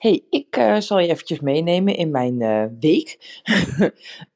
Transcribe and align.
Hey, 0.00 0.24
ik 0.30 0.56
uh, 0.56 0.80
zal 0.80 0.98
je 0.98 1.08
eventjes 1.08 1.40
meenemen 1.40 1.96
in 1.96 2.10
mijn 2.10 2.40
uh, 2.40 2.64
week. 2.80 3.18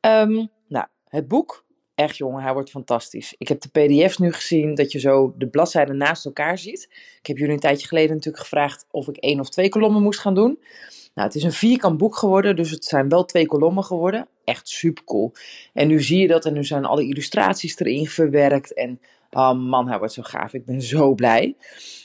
um, 0.01 0.49
nou, 0.69 0.87
het 1.09 1.29
boek, 1.29 1.65
echt 1.95 2.17
jongen, 2.17 2.43
hij 2.43 2.53
wordt 2.53 2.71
fantastisch. 2.71 3.35
Ik 3.39 3.49
heb 3.49 3.61
de 3.61 3.69
pdf's 3.69 4.19
nu 4.19 4.33
gezien, 4.33 4.75
dat 4.75 4.93
je 4.93 4.99
zo 4.99 5.35
de 5.39 5.49
bladzijden 5.49 5.97
naast 5.97 6.25
elkaar 6.25 6.59
ziet. 6.59 6.89
Ik 7.19 7.27
heb 7.27 7.37
jullie 7.37 7.53
een 7.53 7.61
tijdje 7.61 7.87
geleden 7.87 8.15
natuurlijk 8.15 8.43
gevraagd 8.43 8.87
of 8.91 9.09
ik 9.09 9.17
één 9.17 9.41
of 9.41 9.49
twee 9.49 9.69
kolommen 9.69 10.03
moest 10.03 10.21
gaan 10.21 10.35
doen. 10.35 10.59
Nou, 11.15 11.29
het 11.29 11.37
is 11.37 11.43
een 11.43 11.53
vierkant 11.53 11.99
boek 11.99 12.17
geworden, 12.17 12.57
dus 12.57 12.71
het 12.71 12.85
zijn 12.85 13.09
wel 13.09 13.25
twee 13.25 13.47
kolommen 13.47 13.85
geworden. 13.85 14.29
Echt 14.45 14.69
super 14.69 15.05
cool. 15.05 15.33
En 15.73 15.89
nu 15.89 16.03
zie 16.03 16.19
je 16.19 16.29
dat 16.29 16.45
en 16.45 16.53
nu 16.53 16.65
zijn 16.65 16.85
alle 16.85 17.07
illustraties 17.07 17.79
erin 17.79 18.07
verwerkt. 18.07 18.75
En 18.75 19.01
oh 19.35 19.53
man, 19.53 19.89
hij 19.89 19.99
wordt 19.99 20.13
zo 20.13 20.23
gaaf. 20.23 20.53
Ik 20.53 20.65
ben 20.65 20.83
zo 20.83 21.15
blij. 21.15 21.57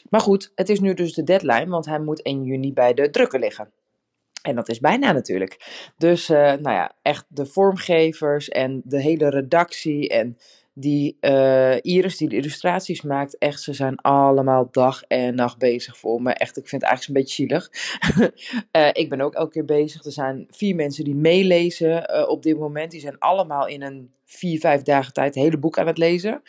Maar 0.10 0.22
goed, 0.22 0.52
het 0.56 0.70
is 0.70 0.80
nu 0.80 0.94
dus 0.94 1.14
de 1.14 1.24
deadline, 1.24 1.68
want 1.68 1.86
hij 1.86 2.00
moet 2.00 2.22
1 2.22 2.44
juni 2.44 2.74
bij 2.74 2.94
de 2.94 3.10
drukker 3.10 3.40
liggen. 3.40 3.72
En 4.42 4.56
dat 4.56 4.70
is 4.70 4.80
bijna 4.80 5.12
natuurlijk. 5.12 5.84
Dus, 5.98 6.30
uh, 6.30 6.38
nou 6.38 6.76
ja, 6.76 6.92
echt 7.02 7.26
de 7.28 7.46
vormgevers 7.46 8.50
en 8.50 8.82
de 8.86 9.02
hele 9.02 9.30
redactie 9.30 10.10
en 10.10 10.38
die 10.74 11.18
uh, 11.22 11.76
Iris 11.82 12.18
die 12.18 12.30
de 12.30 12.36
illustraties 12.36 13.02
maakt, 13.02 13.38
echt, 13.38 13.62
ze 13.62 13.74
zijn 13.74 13.96
allemaal 13.96 14.68
dag 14.72 15.04
en 15.04 15.36
nacht 15.36 15.58
bezig 15.58 15.98
voor 15.98 16.22
me. 16.22 16.34
Echt, 16.34 16.58
ik 16.58 16.68
vind 16.68 16.82
het 16.82 16.92
eigenlijk 16.92 17.08
een 17.08 17.24
beetje 17.24 17.44
zielig. 17.44 17.70
uh, 18.72 18.90
ik 19.04 19.10
ben 19.10 19.22
ook 19.22 19.34
elke 19.34 19.52
keer 19.52 19.66
bezig. 19.66 20.06
Er 20.06 20.12
zijn 20.12 20.48
vier 20.50 20.76
mensen 20.76 21.04
die 21.04 21.16
meelezen 21.16 22.28
op 22.30 22.44
dit 22.44 22.58
moment. 22.58 22.92
Die 22.92 23.00
zijn 23.00 23.20
allemaal 23.20 23.68
in 23.68 23.82
een 23.82 24.12
vier, 24.26 24.60
vijf 24.60 24.82
dagen 24.82 25.14
tijd 25.14 25.36
het 25.36 25.44
hele 25.44 25.58
boek 25.58 25.78
aan 25.78 25.88
het 25.88 25.98
lezen. 25.98 26.42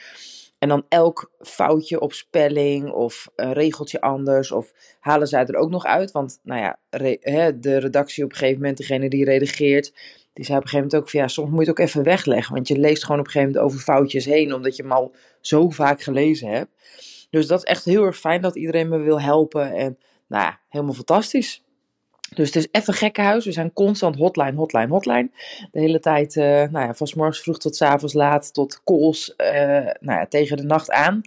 En 0.61 0.69
dan 0.69 0.84
elk 0.89 1.33
foutje 1.39 2.00
op 2.00 2.12
spelling 2.12 2.91
of 2.91 3.28
een 3.36 3.53
regeltje 3.53 4.00
anders. 4.00 4.53
Of 4.53 4.72
halen 5.00 5.27
zij 5.27 5.47
er 5.47 5.56
ook 5.56 5.70
nog 5.70 5.84
uit. 5.84 6.12
Want 6.12 6.41
nou 6.42 6.61
ja, 6.61 6.78
hè, 7.20 7.58
de 7.58 7.78
redactie 7.78 8.25
op 8.25 8.30
een 8.30 8.36
gegeven 8.36 8.61
moment, 8.61 8.77
degene 8.77 9.08
die 9.08 9.25
redigeert, 9.25 9.92
die 10.33 10.44
zei 10.44 10.58
op 10.58 10.64
een 10.64 10.69
gegeven 10.69 10.77
moment 10.77 10.97
ook 10.97 11.11
van 11.11 11.20
ja, 11.20 11.28
soms 11.28 11.50
moet 11.50 11.64
je 11.64 11.70
het 11.70 11.80
ook 11.80 11.86
even 11.86 12.02
wegleggen. 12.02 12.55
Want 12.55 12.69
je 12.69 12.78
leest 12.78 13.05
gewoon 13.05 13.20
op 13.20 13.27
een 13.27 13.33
gegeven 13.33 13.55
moment 13.55 13.72
over 13.72 13.84
foutjes 13.84 14.25
heen, 14.25 14.55
omdat 14.55 14.77
je 14.77 14.83
hem 14.83 14.92
al 14.92 15.14
zo 15.41 15.70
vaak 15.70 16.02
gelezen 16.02 16.48
hebt. 16.48 16.70
Dus 17.30 17.47
dat 17.47 17.58
is 17.58 17.64
echt 17.64 17.84
heel 17.84 18.05
erg 18.05 18.19
fijn 18.19 18.41
dat 18.41 18.56
iedereen 18.56 18.89
me 18.89 18.98
wil 18.98 19.20
helpen. 19.20 19.72
En 19.72 19.98
nou 20.27 20.45
ja, 20.45 20.61
helemaal 20.69 20.95
fantastisch. 20.95 21.62
Dus 22.34 22.47
het 22.47 22.56
is 22.56 22.69
even 22.70 22.95
gekkenhuis. 22.95 23.45
We 23.45 23.53
zijn 23.53 23.73
constant 23.73 24.17
hotline, 24.17 24.56
hotline, 24.56 24.89
hotline. 24.89 25.31
De 25.70 25.81
hele 25.81 26.00
tijd, 26.00 26.36
uh, 26.36 26.45
nou 26.45 26.86
ja, 26.86 26.95
van 26.95 27.09
morgens 27.17 27.41
vroeg 27.41 27.59
tot 27.59 27.83
avonds 27.83 28.14
laat, 28.14 28.55
tot 28.55 28.81
calls, 28.84 29.34
uh, 29.36 29.47
nou 30.00 30.19
ja, 30.19 30.27
tegen 30.27 30.56
de 30.56 30.62
nacht 30.62 30.91
aan. 30.91 31.20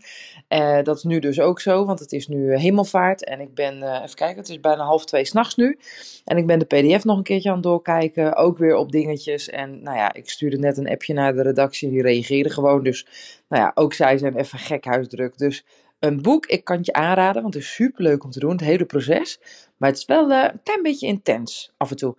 Uh, 0.49 0.81
dat 0.83 0.97
is 0.97 1.03
nu 1.03 1.19
dus 1.19 1.39
ook 1.39 1.61
zo, 1.61 1.85
want 1.85 1.99
het 1.99 2.11
is 2.11 2.27
nu 2.27 2.55
hemelvaart. 2.57 3.23
En 3.25 3.39
ik 3.39 3.53
ben, 3.53 3.73
even 3.75 4.15
kijken, 4.15 4.37
het 4.37 4.49
is 4.49 4.59
bijna 4.59 4.83
half 4.83 5.05
twee 5.05 5.25
s'nachts 5.25 5.55
nu. 5.55 5.77
En 6.25 6.37
ik 6.37 6.47
ben 6.47 6.59
de 6.59 6.65
pdf 6.65 7.03
nog 7.03 7.17
een 7.17 7.23
keertje 7.23 7.49
aan 7.49 7.55
het 7.55 7.63
doorkijken, 7.63 8.35
ook 8.35 8.57
weer 8.57 8.75
op 8.75 8.91
dingetjes. 8.91 9.49
En 9.49 9.83
nou 9.83 9.97
ja, 9.97 10.13
ik 10.13 10.29
stuurde 10.29 10.57
net 10.57 10.77
een 10.77 10.89
appje 10.89 11.13
naar 11.13 11.33
de 11.33 11.41
redactie, 11.41 11.89
die 11.89 12.01
reageerde 12.01 12.49
gewoon. 12.49 12.83
Dus 12.83 13.07
nou 13.47 13.63
ja, 13.63 13.71
ook 13.75 13.93
zij 13.93 14.17
zijn 14.17 14.37
even 14.37 14.59
gekhuisdruk. 14.59 15.37
Dus 15.37 15.65
een 15.99 16.21
boek, 16.21 16.45
ik 16.45 16.63
kan 16.63 16.77
het 16.77 16.85
je 16.85 16.93
aanraden, 16.93 17.41
want 17.41 17.53
het 17.53 17.63
is 17.63 17.73
super 17.73 18.03
leuk 18.03 18.23
om 18.23 18.31
te 18.31 18.39
doen, 18.39 18.51
het 18.51 18.61
hele 18.61 18.85
proces. 18.85 19.39
Maar 19.83 19.91
het 19.91 20.01
is 20.01 20.07
wel 20.07 20.31
uh, 20.31 20.43
een 20.43 20.63
klein 20.63 20.81
beetje 20.81 21.07
intens 21.07 21.73
af 21.77 21.89
en 21.89 21.97
toe. 21.97 22.15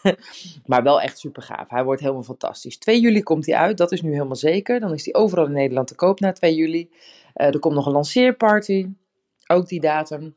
maar 0.66 0.82
wel 0.82 1.00
echt 1.00 1.18
super 1.18 1.42
gaaf. 1.42 1.68
Hij 1.68 1.84
wordt 1.84 2.00
helemaal 2.00 2.22
fantastisch. 2.22 2.78
2 2.78 3.00
juli 3.00 3.22
komt 3.22 3.46
hij 3.46 3.56
uit, 3.56 3.76
dat 3.76 3.92
is 3.92 4.02
nu 4.02 4.12
helemaal 4.12 4.36
zeker. 4.36 4.80
Dan 4.80 4.92
is 4.92 5.04
hij 5.04 5.14
overal 5.14 5.46
in 5.46 5.52
Nederland 5.52 5.86
te 5.88 5.94
koop 5.94 6.20
na 6.20 6.32
2 6.32 6.54
juli. 6.54 6.90
Uh, 6.90 7.46
er 7.46 7.58
komt 7.58 7.74
nog 7.74 7.86
een 7.86 7.92
lanceerparty, 7.92 8.88
ook 9.46 9.68
die 9.68 9.80
datum. 9.80 10.34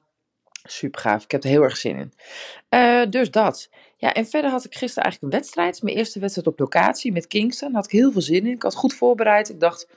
Super 0.63 1.01
gaaf, 1.01 1.23
ik 1.23 1.31
heb 1.31 1.43
er 1.43 1.49
heel 1.49 1.63
erg 1.63 1.77
zin 1.77 1.97
in. 1.97 2.13
Uh, 2.69 3.09
dus 3.09 3.31
dat. 3.31 3.69
Ja, 3.97 4.13
en 4.13 4.25
verder 4.25 4.51
had 4.51 4.65
ik 4.65 4.75
gisteren 4.75 5.03
eigenlijk 5.03 5.33
een 5.33 5.39
wedstrijd. 5.39 5.81
Mijn 5.81 5.97
eerste 5.97 6.19
wedstrijd 6.19 6.47
op 6.47 6.59
locatie 6.59 7.11
met 7.11 7.27
Kingston. 7.27 7.67
Daar 7.67 7.81
had 7.81 7.91
ik 7.91 7.99
heel 7.99 8.11
veel 8.11 8.21
zin 8.21 8.45
in. 8.45 8.53
Ik 8.53 8.63
had 8.63 8.75
goed 8.75 8.93
voorbereid. 8.93 9.49
Ik 9.49 9.59
dacht, 9.59 9.87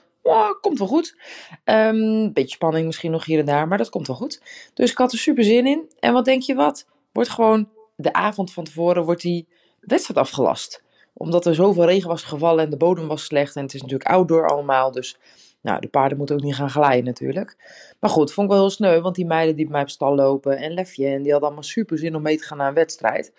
komt 0.61 0.79
wel 0.79 0.89
goed. 0.89 1.17
Um, 1.65 2.33
beetje 2.33 2.55
spanning 2.55 2.87
misschien 2.87 3.11
nog 3.11 3.25
hier 3.25 3.39
en 3.39 3.45
daar, 3.45 3.69
maar 3.69 3.79
dat 3.79 3.89
komt 3.89 4.07
wel 4.07 4.17
goed. 4.17 4.43
Dus 4.75 4.91
ik 4.91 4.99
had 4.99 5.13
er 5.13 5.19
super 5.19 5.45
zin 5.45 5.67
in. 5.67 5.91
En 6.01 6.13
wat 6.13 6.25
denk 6.25 6.43
je 6.43 6.55
wat? 6.55 6.87
Wordt 7.13 7.31
gewoon 7.31 7.69
de 7.97 8.13
avond 8.13 8.53
van 8.53 8.65
tevoren 8.65 9.05
wordt 9.05 9.23
die 9.23 9.49
wedstrijd 9.81 10.21
afgelast. 10.21 10.83
Omdat 11.13 11.47
er 11.47 11.55
zoveel 11.55 11.85
regen 11.85 12.09
was 12.09 12.23
gevallen 12.23 12.65
en 12.65 12.71
de 12.71 12.77
bodem 12.77 13.09
was 13.09 13.25
slecht. 13.25 13.57
En 13.57 13.63
het 13.63 13.75
is 13.75 13.83
natuurlijk 13.83 14.11
outdoor 14.11 14.49
allemaal, 14.49 14.91
dus 14.91 15.19
nou, 15.61 15.81
de 15.81 15.89
paarden 15.89 16.19
moeten 16.19 16.37
ook 16.37 16.43
niet 16.43 16.55
gaan 16.55 16.71
glijden 16.71 17.05
natuurlijk. 17.05 17.57
Maar 18.01 18.11
goed, 18.11 18.33
vond 18.33 18.47
ik 18.47 18.53
wel 18.53 18.63
heel 18.63 18.73
sneu, 18.75 19.01
want 19.01 19.15
die 19.15 19.27
meiden 19.27 19.57
die 19.57 19.65
bij 19.65 19.73
mij 19.73 19.83
op 19.83 19.89
stal 19.89 20.15
lopen 20.15 20.59
en 20.59 20.73
Lefje, 20.73 21.21
die 21.21 21.31
hadden 21.31 21.41
allemaal 21.41 21.63
super 21.63 21.99
zin 21.99 22.17
om 22.17 22.23
mee 22.23 22.37
te 22.37 22.45
gaan 22.45 22.59
naar 22.59 22.69
een 22.69 22.75
wedstrijd. 22.75 23.33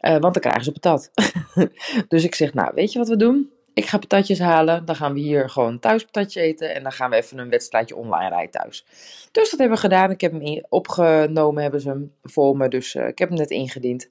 Uh, 0.00 0.10
want 0.10 0.34
dan 0.34 0.42
krijgen 0.42 0.64
ze 0.64 0.72
patat. 0.72 1.10
dus 2.08 2.24
ik 2.24 2.34
zeg, 2.34 2.54
nou, 2.54 2.72
weet 2.74 2.92
je 2.92 2.98
wat 2.98 3.08
we 3.08 3.16
doen? 3.16 3.50
Ik 3.76 3.86
ga 3.86 3.98
patatjes 3.98 4.38
halen. 4.38 4.84
Dan 4.84 4.96
gaan 4.96 5.12
we 5.12 5.20
hier 5.20 5.50
gewoon 5.50 5.78
thuis 5.78 6.04
patatje 6.04 6.40
eten. 6.40 6.74
En 6.74 6.82
dan 6.82 6.92
gaan 6.92 7.10
we 7.10 7.16
even 7.16 7.38
een 7.38 7.50
wedstrijdje 7.50 7.96
online 7.96 8.28
rijden 8.28 8.50
thuis. 8.50 8.84
Dus 9.32 9.50
dat 9.50 9.58
hebben 9.58 9.76
we 9.76 9.82
gedaan. 9.82 10.10
Ik 10.10 10.20
heb 10.20 10.32
hem 10.32 10.64
opgenomen, 10.68 11.62
hebben 11.62 11.80
ze 11.80 11.88
hem 11.88 12.12
voor 12.22 12.56
me. 12.56 12.68
Dus 12.68 12.94
uh, 12.94 13.06
ik 13.06 13.18
heb 13.18 13.28
hem 13.28 13.38
net 13.38 13.50
ingediend. 13.50 14.06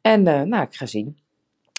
En 0.00 0.26
uh, 0.26 0.42
nou, 0.42 0.62
ik 0.62 0.74
ga 0.74 0.86
zien. 0.86 1.18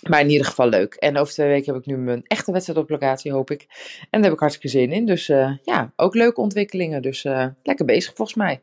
Maar 0.09 0.19
in 0.19 0.29
ieder 0.29 0.45
geval 0.45 0.67
leuk. 0.67 0.93
En 0.93 1.17
over 1.17 1.33
twee 1.33 1.47
weken 1.47 1.73
heb 1.73 1.81
ik 1.81 1.87
nu 1.87 1.97
mijn 1.97 2.23
echte 2.27 2.51
wedstrijd 2.51 2.79
op 2.79 2.89
locatie, 2.89 3.31
hoop 3.31 3.51
ik. 3.51 3.67
En 3.99 4.07
daar 4.09 4.23
heb 4.23 4.33
ik 4.33 4.39
hartstikke 4.39 4.77
zin 4.77 4.91
in. 4.91 5.05
Dus 5.05 5.29
uh, 5.29 5.51
ja, 5.63 5.91
ook 5.95 6.15
leuke 6.15 6.41
ontwikkelingen. 6.41 7.01
Dus 7.01 7.23
lekker 7.63 7.85
bezig 7.85 8.13
volgens 8.15 8.37
mij. 8.37 8.61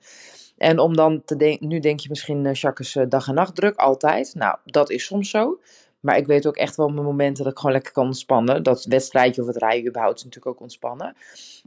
En 0.56 0.78
om 0.78 0.96
dan 0.96 1.24
te 1.24 1.36
denken, 1.36 1.68
nu 1.68 1.80
denk 1.80 2.00
je 2.00 2.08
misschien, 2.08 2.44
uh, 2.44 2.52
Jacques, 2.52 2.96
dag 3.08 3.28
en 3.28 3.34
nacht 3.34 3.54
druk, 3.54 3.76
altijd. 3.76 4.34
Nou, 4.34 4.56
dat 4.64 4.90
is 4.90 5.04
soms 5.04 5.30
zo. 5.30 5.58
Maar 6.06 6.16
ik 6.16 6.26
weet 6.26 6.46
ook 6.46 6.56
echt 6.56 6.76
wel 6.76 6.88
mijn 6.88 7.04
momenten 7.04 7.44
dat 7.44 7.52
ik 7.52 7.58
gewoon 7.58 7.74
lekker 7.74 7.92
kan 7.92 8.06
ontspannen. 8.06 8.62
Dat 8.62 8.84
wedstrijdje 8.84 9.40
of 9.40 9.46
het 9.46 9.56
rijden 9.56 9.88
überhaupt 9.88 10.18
is 10.18 10.24
natuurlijk 10.24 10.54
ook 10.54 10.62
ontspannen. 10.62 11.16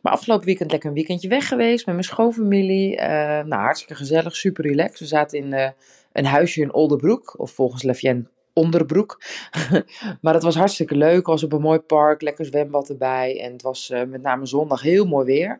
Maar 0.01 0.13
afgelopen 0.13 0.45
weekend 0.45 0.71
lekker 0.71 0.89
een 0.89 0.95
weekendje 0.95 1.27
weg 1.27 1.47
geweest 1.47 1.85
met 1.85 1.95
mijn 1.95 2.07
schoonfamilie. 2.07 2.97
Uh, 2.97 3.41
hartstikke 3.49 3.95
gezellig, 3.95 4.35
super 4.35 4.65
relaxed. 4.65 4.99
We 4.99 5.05
zaten 5.05 5.37
in 5.37 5.53
uh, 5.53 5.67
een 6.13 6.25
huisje 6.25 6.61
in 6.61 6.73
Olderbroek, 6.73 7.39
of 7.39 7.51
volgens 7.51 7.83
Lefjen 7.83 8.29
Onderbroek. 8.53 9.21
maar 10.21 10.33
het 10.33 10.43
was 10.43 10.55
hartstikke 10.55 10.95
leuk. 10.95 11.25
Was 11.25 11.43
op 11.43 11.53
een 11.53 11.61
mooi 11.61 11.79
park, 11.79 12.21
lekker 12.21 12.45
zwembad 12.45 12.89
erbij. 12.89 13.41
En 13.41 13.51
het 13.51 13.61
was 13.61 13.89
uh, 13.89 14.03
met 14.03 14.21
name 14.21 14.45
zondag 14.45 14.81
heel 14.81 15.05
mooi 15.05 15.25
weer. 15.25 15.59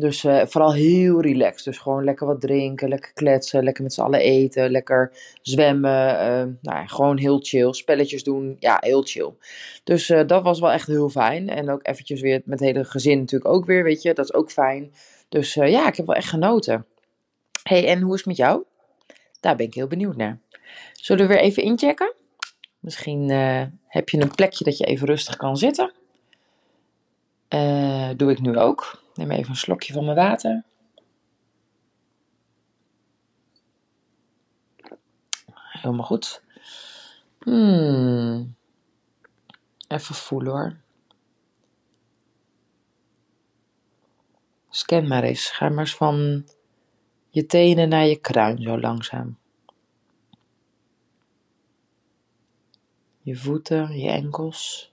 Dus 0.00 0.24
uh, 0.24 0.42
vooral 0.46 0.72
heel 0.72 1.20
relaxed. 1.20 1.64
Dus 1.64 1.78
gewoon 1.78 2.04
lekker 2.04 2.26
wat 2.26 2.40
drinken, 2.40 2.88
lekker 2.88 3.12
kletsen, 3.12 3.64
lekker 3.64 3.82
met 3.82 3.92
z'n 3.92 4.00
allen 4.00 4.20
eten, 4.20 4.70
lekker 4.70 5.12
zwemmen. 5.42 6.14
Uh, 6.14 6.54
nou 6.62 6.78
ja, 6.78 6.86
gewoon 6.86 7.18
heel 7.18 7.38
chill. 7.42 7.72
Spelletjes 7.72 8.22
doen, 8.22 8.56
ja, 8.58 8.76
heel 8.80 9.02
chill. 9.02 9.32
Dus 9.84 10.08
uh, 10.08 10.26
dat 10.26 10.42
was 10.42 10.60
wel 10.60 10.70
echt 10.70 10.86
heel 10.86 11.08
fijn. 11.08 11.48
En 11.48 11.70
ook 11.70 11.86
eventjes 11.86 12.20
weer 12.20 12.42
met 12.44 12.60
het 12.60 12.68
hele 12.68 12.84
gezin 12.84 13.18
natuurlijk 13.18 13.50
ook 13.50 13.64
weer, 13.64 13.84
weet 13.84 14.02
je. 14.02 14.14
Dat 14.14 14.24
is 14.24 14.34
ook 14.34 14.50
fijn. 14.50 14.92
Dus 15.28 15.54
ja, 15.54 15.88
ik 15.88 15.96
heb 15.96 16.06
wel 16.06 16.16
echt 16.16 16.28
genoten. 16.28 16.86
hey, 17.62 17.86
en 17.86 18.00
hoe 18.00 18.12
is 18.12 18.18
het 18.18 18.26
met 18.28 18.36
jou? 18.36 18.62
Daar 19.40 19.56
ben 19.56 19.66
ik 19.66 19.74
heel 19.74 19.86
benieuwd 19.86 20.16
naar. 20.16 20.38
Zullen 20.92 21.26
we 21.26 21.34
weer 21.34 21.42
even 21.42 21.62
inchecken? 21.62 22.14
Misschien 22.78 23.30
heb 23.86 24.08
je 24.08 24.20
een 24.20 24.34
plekje 24.34 24.64
dat 24.64 24.78
je 24.78 24.84
even 24.84 25.06
rustig 25.06 25.36
kan 25.36 25.56
zitten. 25.56 25.92
Doe 28.16 28.30
ik 28.30 28.40
nu 28.40 28.58
ook. 28.58 29.02
Neem 29.14 29.30
even 29.30 29.50
een 29.50 29.56
slokje 29.56 29.92
van 29.92 30.04
mijn 30.04 30.16
water. 30.16 30.64
Helemaal 35.54 36.04
goed. 36.06 36.42
Hmm. 37.38 38.54
Even 39.88 40.14
voelen 40.14 40.52
hoor. 40.52 40.76
Scan 44.68 45.08
maar 45.08 45.22
eens. 45.22 45.50
Ga 45.50 45.68
maar 45.68 45.78
eens 45.78 45.96
van 45.96 46.46
je 47.30 47.46
tenen 47.46 47.88
naar 47.88 48.06
je 48.06 48.16
kruin 48.16 48.62
zo 48.62 48.80
langzaam. 48.80 49.38
Je 53.22 53.36
voeten, 53.36 53.98
je 53.98 54.10
enkels. 54.10 54.89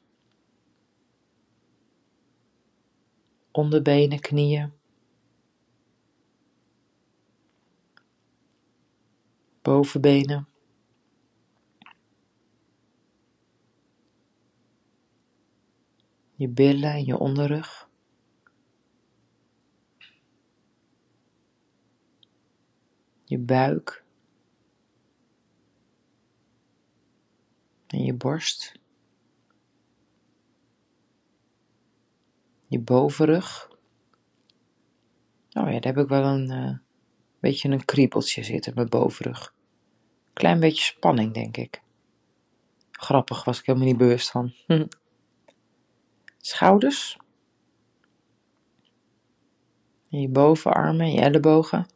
onderbenen, 3.57 4.19
knieën. 4.19 4.74
Bovenbenen. 9.62 10.48
Je 16.36 16.50
billen 16.50 16.92
en 16.92 17.06
je 17.06 17.18
onderrug. 17.18 17.89
Je 23.25 23.39
buik. 23.39 24.04
En 27.88 28.04
je 28.04 28.13
borst. 28.13 28.80
Je 32.68 32.80
bovenrug. 32.80 33.69
Oh 35.54 35.72
ja, 35.72 35.80
daar 35.80 35.94
heb 35.94 35.98
ik 35.98 36.08
wel 36.08 36.24
een 36.24 36.52
uh, 36.52 36.78
beetje 37.40 37.69
een 37.69 37.86
kriebeltje 37.86 38.44
zitten, 38.44 38.74
mijn 38.75 38.90
bovenrug. 38.90 39.56
Klein 40.34 40.60
beetje 40.60 40.84
spanning, 40.84 41.34
denk 41.34 41.58
ik. 41.58 41.81
Grappig, 42.92 43.44
was 43.44 43.60
ik 43.60 43.66
helemaal 43.66 43.88
niet 43.88 43.98
bewust 43.98 44.31
van. 44.31 44.54
Schouders. 46.38 47.18
Je 50.08 50.30
bovenarmen 50.30 51.06
en 51.06 51.12
je 51.12 51.22
ellebogen. 51.22 51.88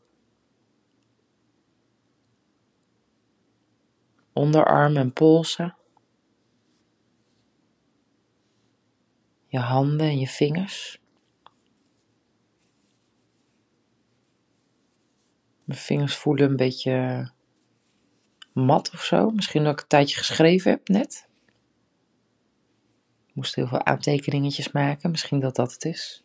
Onderarmen 4.34 5.02
en 5.02 5.14
polsen. 5.14 5.76
Je 9.52 9.60
handen 9.60 10.08
en 10.08 10.20
je 10.20 10.28
vingers. 10.28 11.02
Mijn 15.66 15.80
vingers 15.80 16.16
voelen 16.16 16.50
een 16.50 16.56
beetje 16.56 17.32
mat 18.54 18.92
of 18.94 19.04
zo. 19.04 19.30
Misschien 19.30 19.64
dat 19.64 19.74
ik 19.74 19.82
een 19.82 19.88
tijdje 19.88 20.18
geschreven 20.18 20.72
heb 20.72 20.88
net. 20.88 21.28
Ik 23.28 23.36
moest 23.36 23.56
heel 23.56 23.68
veel 23.68 23.86
aantekeningetjes 23.86 24.72
maken. 24.72 25.12
Misschien 25.12 25.40
dat 25.40 25.56
dat 25.56 25.72
het 25.72 25.86
is. 25.86 26.24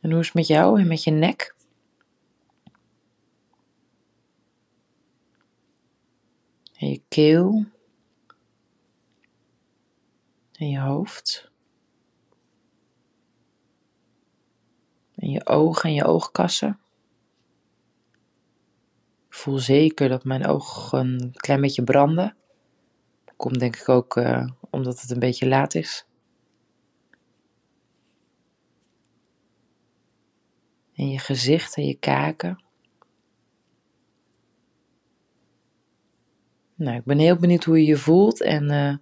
En 0.00 0.10
hoe 0.10 0.20
is 0.20 0.26
het 0.26 0.34
met 0.34 0.46
jou 0.46 0.80
en 0.80 0.86
met 0.86 1.04
je 1.04 1.10
nek? 1.10 1.54
En 6.74 6.88
je 6.88 7.02
keel. 7.08 7.66
En 10.58 10.68
je 10.68 10.80
hoofd. 10.80 11.50
En 15.14 15.30
je 15.30 15.46
ogen 15.46 15.88
en 15.88 15.94
je 15.94 16.04
oogkassen 16.04 16.80
voel 19.36 19.58
zeker 19.58 20.08
dat 20.08 20.24
mijn 20.24 20.46
ogen 20.46 20.98
een 20.98 21.32
klein 21.36 21.60
beetje 21.60 21.84
branden. 21.84 22.36
Komt 23.36 23.58
denk 23.58 23.76
ik 23.76 23.88
ook 23.88 24.16
uh, 24.16 24.48
omdat 24.70 25.00
het 25.00 25.10
een 25.10 25.18
beetje 25.18 25.48
laat 25.48 25.74
is. 25.74 26.06
En 30.94 31.10
je 31.10 31.18
gezicht 31.18 31.76
en 31.76 31.86
je 31.86 31.94
kaken. 31.94 32.64
Nou, 36.74 36.96
ik 36.96 37.04
ben 37.04 37.18
heel 37.18 37.36
benieuwd 37.36 37.64
hoe 37.64 37.80
je 37.80 37.86
je 37.86 37.96
voelt 37.96 38.40
en 38.40 38.70
uh, 38.72 38.96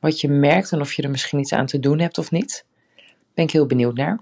wat 0.00 0.20
je 0.20 0.28
merkt 0.28 0.72
en 0.72 0.80
of 0.80 0.92
je 0.92 1.02
er 1.02 1.10
misschien 1.10 1.38
iets 1.38 1.52
aan 1.52 1.66
te 1.66 1.78
doen 1.78 1.98
hebt 1.98 2.18
of 2.18 2.30
niet. 2.30 2.64
Ben 3.34 3.44
ik 3.44 3.50
heel 3.50 3.66
benieuwd 3.66 3.94
naar 3.94 4.20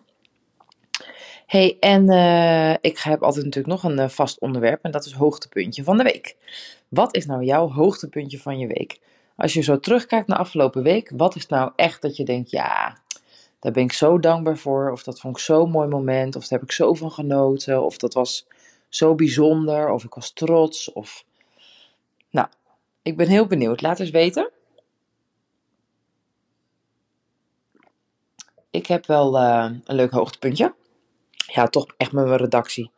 hey, 1.49 1.77
en 1.81 2.11
uh, 2.11 2.73
ik 2.73 2.99
heb 2.99 3.23
altijd 3.23 3.45
natuurlijk 3.45 3.83
nog 3.83 3.93
een 3.93 3.99
uh, 3.99 4.09
vast 4.09 4.41
onderwerp 4.41 4.85
en 4.85 4.91
dat 4.91 5.05
is 5.05 5.13
hoogtepuntje 5.13 5.85
van 5.85 5.97
de 5.97 6.03
week. 6.03 6.37
Wat 6.89 7.15
is 7.15 7.27
nou 7.27 7.45
jouw 7.45 7.71
hoogtepuntje 7.71 8.39
van 8.39 8.59
je 8.59 8.67
week? 8.67 9.01
Als 9.37 9.53
je 9.53 9.63
zo 9.63 9.81
terugkijkt 9.81 10.29
naar 10.29 10.39
afgelopen 10.39 10.83
week, 10.83 11.13
wat 11.17 11.37
is 11.37 11.47
nou 11.47 11.73
echt 11.77 12.03
dat 12.03 12.17
je 12.17 12.25
denkt, 12.25 12.51
ja, 12.51 12.99
daar 13.61 13.73
ben 13.73 13.83
ik 13.83 13.93
zo 13.93 14.19
dankbaar 14.19 14.57
voor, 14.59 14.91
of 14.91 15.03
dat 15.03 15.21
vond 15.21 15.37
ik 15.37 15.43
zo'n 15.43 15.71
mooi 15.71 15.89
moment, 15.89 16.37
of 16.37 16.43
daar 16.43 16.59
heb 16.59 16.69
ik 16.69 16.75
zo 16.75 16.95
van 16.95 17.11
genoten, 17.11 17.85
of 17.85 17.97
dat 17.97 18.15
was 18.15 18.47
zo 18.89 19.15
bijzonder, 19.15 19.91
of 19.91 20.05
ik 20.05 20.15
was 20.15 20.33
trots, 20.33 20.93
of... 20.93 21.25
Nou, 22.31 22.49
ik 23.03 23.17
ben 23.17 23.29
heel 23.29 23.47
benieuwd. 23.47 23.81
Laat 23.81 24.01
eens 24.01 24.11
weten. 24.11 24.51
Ik 28.79 28.87
heb 28.87 29.07
wel 29.07 29.37
uh, 29.37 29.71
een 29.85 29.95
leuk 29.95 30.11
hoogtepuntje 30.11 30.75
ja, 31.47 31.67
toch 31.67 31.87
echt 31.97 32.13
met 32.13 32.25
mijn 32.25 32.39
redactie. 32.39 32.91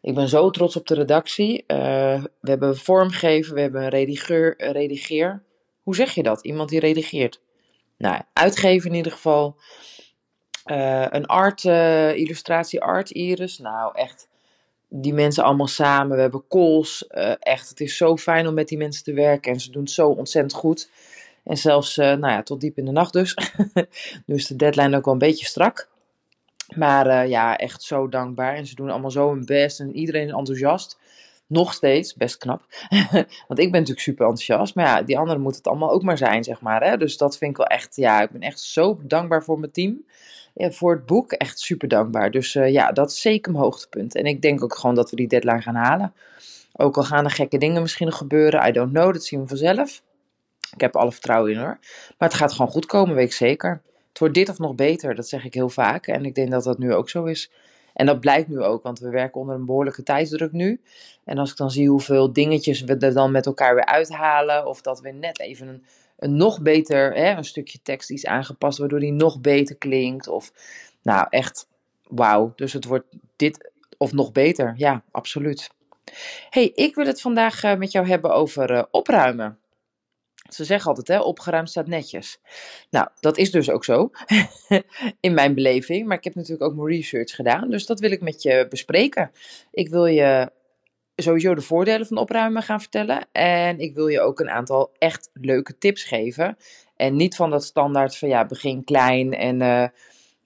Ik 0.00 0.14
ben 0.14 0.28
zo 0.28 0.50
trots 0.50 0.76
op 0.76 0.86
de 0.86 0.94
redactie. 0.94 1.64
Uh, 1.66 1.76
we 2.40 2.50
hebben 2.50 2.76
vormgeven, 2.76 3.54
we 3.54 3.60
hebben 3.60 3.82
een 3.82 3.88
redigeur, 3.88 4.54
redigeer. 4.72 5.42
Hoe 5.82 5.94
zeg 5.94 6.14
je 6.14 6.22
dat? 6.22 6.44
Iemand 6.44 6.68
die 6.68 6.80
redigeert. 6.80 7.40
Nou, 7.98 8.22
uitgeven 8.32 8.90
in 8.90 8.96
ieder 8.96 9.12
geval. 9.12 9.56
Uh, 10.66 11.06
een 11.08 11.26
art, 11.26 11.64
illustratie 12.14 12.80
art 12.80 13.10
iris. 13.10 13.58
Nou, 13.58 13.94
echt. 13.94 14.28
Die 14.88 15.14
mensen 15.14 15.44
allemaal 15.44 15.66
samen. 15.66 16.16
We 16.16 16.22
hebben 16.22 16.44
calls. 16.48 17.06
echt, 17.38 17.68
het 17.68 17.80
is 17.80 17.96
zo 17.96 18.16
fijn 18.16 18.46
om 18.46 18.54
met 18.54 18.68
die 18.68 18.78
mensen 18.78 19.04
te 19.04 19.12
werken. 19.12 19.52
En 19.52 19.60
ze 19.60 19.70
doen 19.70 19.82
het 19.82 19.90
zo 19.90 20.08
ontzettend 20.08 20.54
goed. 20.54 20.90
En 21.48 21.56
zelfs, 21.56 21.96
nou 21.96 22.28
ja, 22.28 22.42
tot 22.42 22.60
diep 22.60 22.78
in 22.78 22.84
de 22.84 22.90
nacht 22.90 23.12
dus. 23.12 23.36
nu 24.26 24.34
is 24.34 24.46
de 24.46 24.56
deadline 24.56 24.96
ook 24.96 25.04
wel 25.04 25.14
een 25.14 25.20
beetje 25.20 25.46
strak. 25.46 25.88
Maar 26.76 27.06
uh, 27.06 27.28
ja, 27.28 27.56
echt 27.56 27.82
zo 27.82 28.08
dankbaar. 28.08 28.54
En 28.54 28.66
ze 28.66 28.74
doen 28.74 28.90
allemaal 28.90 29.10
zo 29.10 29.30
hun 29.30 29.44
best 29.44 29.80
en 29.80 29.96
iedereen 29.96 30.30
enthousiast. 30.30 30.98
Nog 31.46 31.72
steeds, 31.72 32.14
best 32.14 32.38
knap. 32.38 32.62
Want 33.48 33.60
ik 33.60 33.70
ben 33.70 33.80
natuurlijk 33.80 34.00
super 34.00 34.26
enthousiast. 34.26 34.74
Maar 34.74 34.86
ja, 34.86 35.02
die 35.02 35.18
anderen 35.18 35.42
moeten 35.42 35.60
het 35.60 35.70
allemaal 35.70 35.90
ook 35.90 36.02
maar 36.02 36.18
zijn, 36.18 36.44
zeg 36.44 36.60
maar. 36.60 36.84
Hè? 36.84 36.96
Dus 36.96 37.16
dat 37.16 37.38
vind 37.38 37.50
ik 37.50 37.56
wel 37.56 37.66
echt, 37.66 37.96
ja, 37.96 38.22
ik 38.22 38.30
ben 38.30 38.40
echt 38.40 38.60
zo 38.60 39.00
dankbaar 39.02 39.44
voor 39.44 39.58
mijn 39.58 39.72
team. 39.72 40.04
Ja, 40.54 40.70
voor 40.70 40.92
het 40.92 41.06
boek, 41.06 41.32
echt 41.32 41.60
super 41.60 41.88
dankbaar. 41.88 42.30
Dus 42.30 42.54
uh, 42.54 42.70
ja, 42.70 42.92
dat 42.92 43.10
is 43.10 43.20
zeker 43.20 43.52
mijn 43.52 43.64
hoogtepunt. 43.64 44.14
En 44.14 44.24
ik 44.24 44.42
denk 44.42 44.62
ook 44.62 44.74
gewoon 44.74 44.94
dat 44.94 45.10
we 45.10 45.16
die 45.16 45.28
deadline 45.28 45.62
gaan 45.62 45.74
halen. 45.74 46.12
Ook 46.72 46.96
al 46.96 47.04
gaan 47.04 47.24
er 47.24 47.30
gekke 47.30 47.58
dingen 47.58 47.82
misschien 47.82 48.06
nog 48.06 48.16
gebeuren, 48.16 48.68
I 48.68 48.72
don't 48.72 48.92
know, 48.92 49.12
dat 49.12 49.24
zien 49.24 49.40
we 49.40 49.48
vanzelf. 49.48 50.02
Ik 50.78 50.92
heb 50.92 51.02
alle 51.02 51.12
vertrouwen 51.12 51.52
in 51.52 51.58
hoor. 51.58 51.78
Maar 52.18 52.28
het 52.28 52.34
gaat 52.34 52.52
gewoon 52.52 52.70
goed 52.70 52.86
komen, 52.86 53.14
weet 53.14 53.26
ik 53.26 53.32
zeker 53.32 53.82
het 54.18 54.26
wordt 54.26 54.46
dit 54.46 54.48
of 54.48 54.58
nog 54.58 54.74
beter. 54.74 55.14
Dat 55.14 55.28
zeg 55.28 55.44
ik 55.44 55.54
heel 55.54 55.68
vaak. 55.68 56.06
En 56.06 56.24
ik 56.24 56.34
denk 56.34 56.50
dat 56.50 56.64
dat 56.64 56.78
nu 56.78 56.94
ook 56.94 57.10
zo 57.10 57.24
is. 57.24 57.50
En 57.94 58.06
dat 58.06 58.20
blijkt 58.20 58.48
nu 58.48 58.62
ook, 58.62 58.82
want 58.82 58.98
we 58.98 59.10
werken 59.10 59.40
onder 59.40 59.54
een 59.54 59.64
behoorlijke 59.64 60.02
tijdsdruk 60.02 60.52
nu. 60.52 60.80
En 61.24 61.38
als 61.38 61.50
ik 61.50 61.56
dan 61.56 61.70
zie 61.70 61.88
hoeveel 61.88 62.32
dingetjes 62.32 62.80
we 62.80 62.96
er 62.96 63.14
dan 63.14 63.30
met 63.30 63.46
elkaar 63.46 63.74
weer 63.74 63.84
uithalen, 63.84 64.66
of 64.66 64.80
dat 64.80 65.00
we 65.00 65.10
net 65.10 65.40
even 65.40 65.68
een, 65.68 65.84
een 66.18 66.36
nog 66.36 66.60
beter, 66.60 67.14
hè, 67.14 67.36
een 67.36 67.44
stukje 67.44 67.78
tekst 67.82 68.10
iets 68.10 68.26
aangepast, 68.26 68.78
waardoor 68.78 69.00
die 69.00 69.12
nog 69.12 69.40
beter 69.40 69.76
klinkt. 69.76 70.28
Of, 70.28 70.52
nou, 71.02 71.26
echt, 71.30 71.68
wauw. 72.08 72.52
Dus 72.56 72.72
het 72.72 72.84
wordt 72.84 73.06
dit 73.36 73.70
of 73.96 74.12
nog 74.12 74.32
beter. 74.32 74.74
Ja, 74.76 75.02
absoluut. 75.10 75.70
hey, 76.50 76.72
ik 76.74 76.94
wil 76.94 77.06
het 77.06 77.20
vandaag 77.20 77.64
uh, 77.64 77.74
met 77.74 77.92
jou 77.92 78.06
hebben 78.06 78.30
over 78.30 78.70
uh, 78.70 78.82
opruimen. 78.90 79.58
Ze 80.48 80.64
zeggen 80.64 80.88
altijd, 80.88 81.08
hè, 81.08 81.18
opgeruimd 81.20 81.70
staat 81.70 81.86
netjes. 81.86 82.40
Nou, 82.90 83.08
dat 83.20 83.36
is 83.36 83.50
dus 83.50 83.70
ook 83.70 83.84
zo, 83.84 84.10
in 85.20 85.34
mijn 85.34 85.54
beleving. 85.54 86.06
Maar 86.06 86.16
ik 86.16 86.24
heb 86.24 86.34
natuurlijk 86.34 86.62
ook 86.62 86.76
mijn 86.76 86.96
research 86.96 87.34
gedaan, 87.34 87.70
dus 87.70 87.86
dat 87.86 88.00
wil 88.00 88.10
ik 88.10 88.20
met 88.20 88.42
je 88.42 88.66
bespreken. 88.68 89.30
Ik 89.70 89.88
wil 89.88 90.06
je 90.06 90.50
sowieso 91.16 91.54
de 91.54 91.60
voordelen 91.60 92.06
van 92.06 92.16
opruimen 92.16 92.62
gaan 92.62 92.80
vertellen. 92.80 93.26
En 93.32 93.80
ik 93.80 93.94
wil 93.94 94.08
je 94.08 94.20
ook 94.20 94.40
een 94.40 94.50
aantal 94.50 94.90
echt 94.98 95.30
leuke 95.32 95.78
tips 95.78 96.04
geven. 96.04 96.56
En 96.96 97.16
niet 97.16 97.36
van 97.36 97.50
dat 97.50 97.64
standaard 97.64 98.16
van 98.16 98.28
ja, 98.28 98.46
begin 98.46 98.84
klein 98.84 99.34
en 99.34 99.60
uh, 99.60 99.86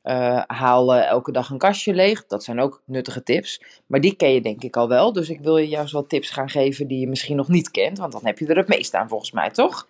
uh, 0.04 0.42
haal 0.46 0.94
elke 0.94 1.32
dag 1.32 1.50
een 1.50 1.58
kastje 1.58 1.94
leeg. 1.94 2.26
Dat 2.26 2.44
zijn 2.44 2.60
ook 2.60 2.82
nuttige 2.84 3.22
tips. 3.22 3.62
Maar 3.86 4.00
die 4.00 4.16
ken 4.16 4.32
je 4.32 4.40
denk 4.40 4.62
ik 4.62 4.76
al 4.76 4.88
wel. 4.88 5.12
Dus 5.12 5.28
ik 5.28 5.40
wil 5.40 5.56
je 5.56 5.68
juist 5.68 5.92
wat 5.92 6.08
tips 6.08 6.30
gaan 6.30 6.48
geven 6.48 6.86
die 6.86 7.00
je 7.00 7.08
misschien 7.08 7.36
nog 7.36 7.48
niet 7.48 7.70
kent. 7.70 7.98
Want 7.98 8.12
dan 8.12 8.24
heb 8.24 8.38
je 8.38 8.46
er 8.46 8.56
het 8.56 8.68
meest 8.68 8.94
aan 8.94 9.08
volgens 9.08 9.32
mij, 9.32 9.50
toch? 9.50 9.86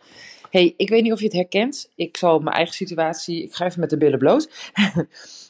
hey, 0.50 0.75
ik 0.76 0.88
weet 0.88 1.02
niet 1.02 1.12
of 1.12 1.19
je 1.19 1.25
het 1.25 1.35
herkent. 1.35 1.90
Ik 1.95 2.16
zal 2.16 2.38
mijn 2.38 2.57
eigen 2.57 2.75
situatie... 2.75 3.42
Ik 3.42 3.54
ga 3.54 3.64
even 3.64 3.81
met 3.81 3.90
de 3.90 3.97
billen 3.97 4.19
bloot. 4.19 4.49
uh, 4.75 4.97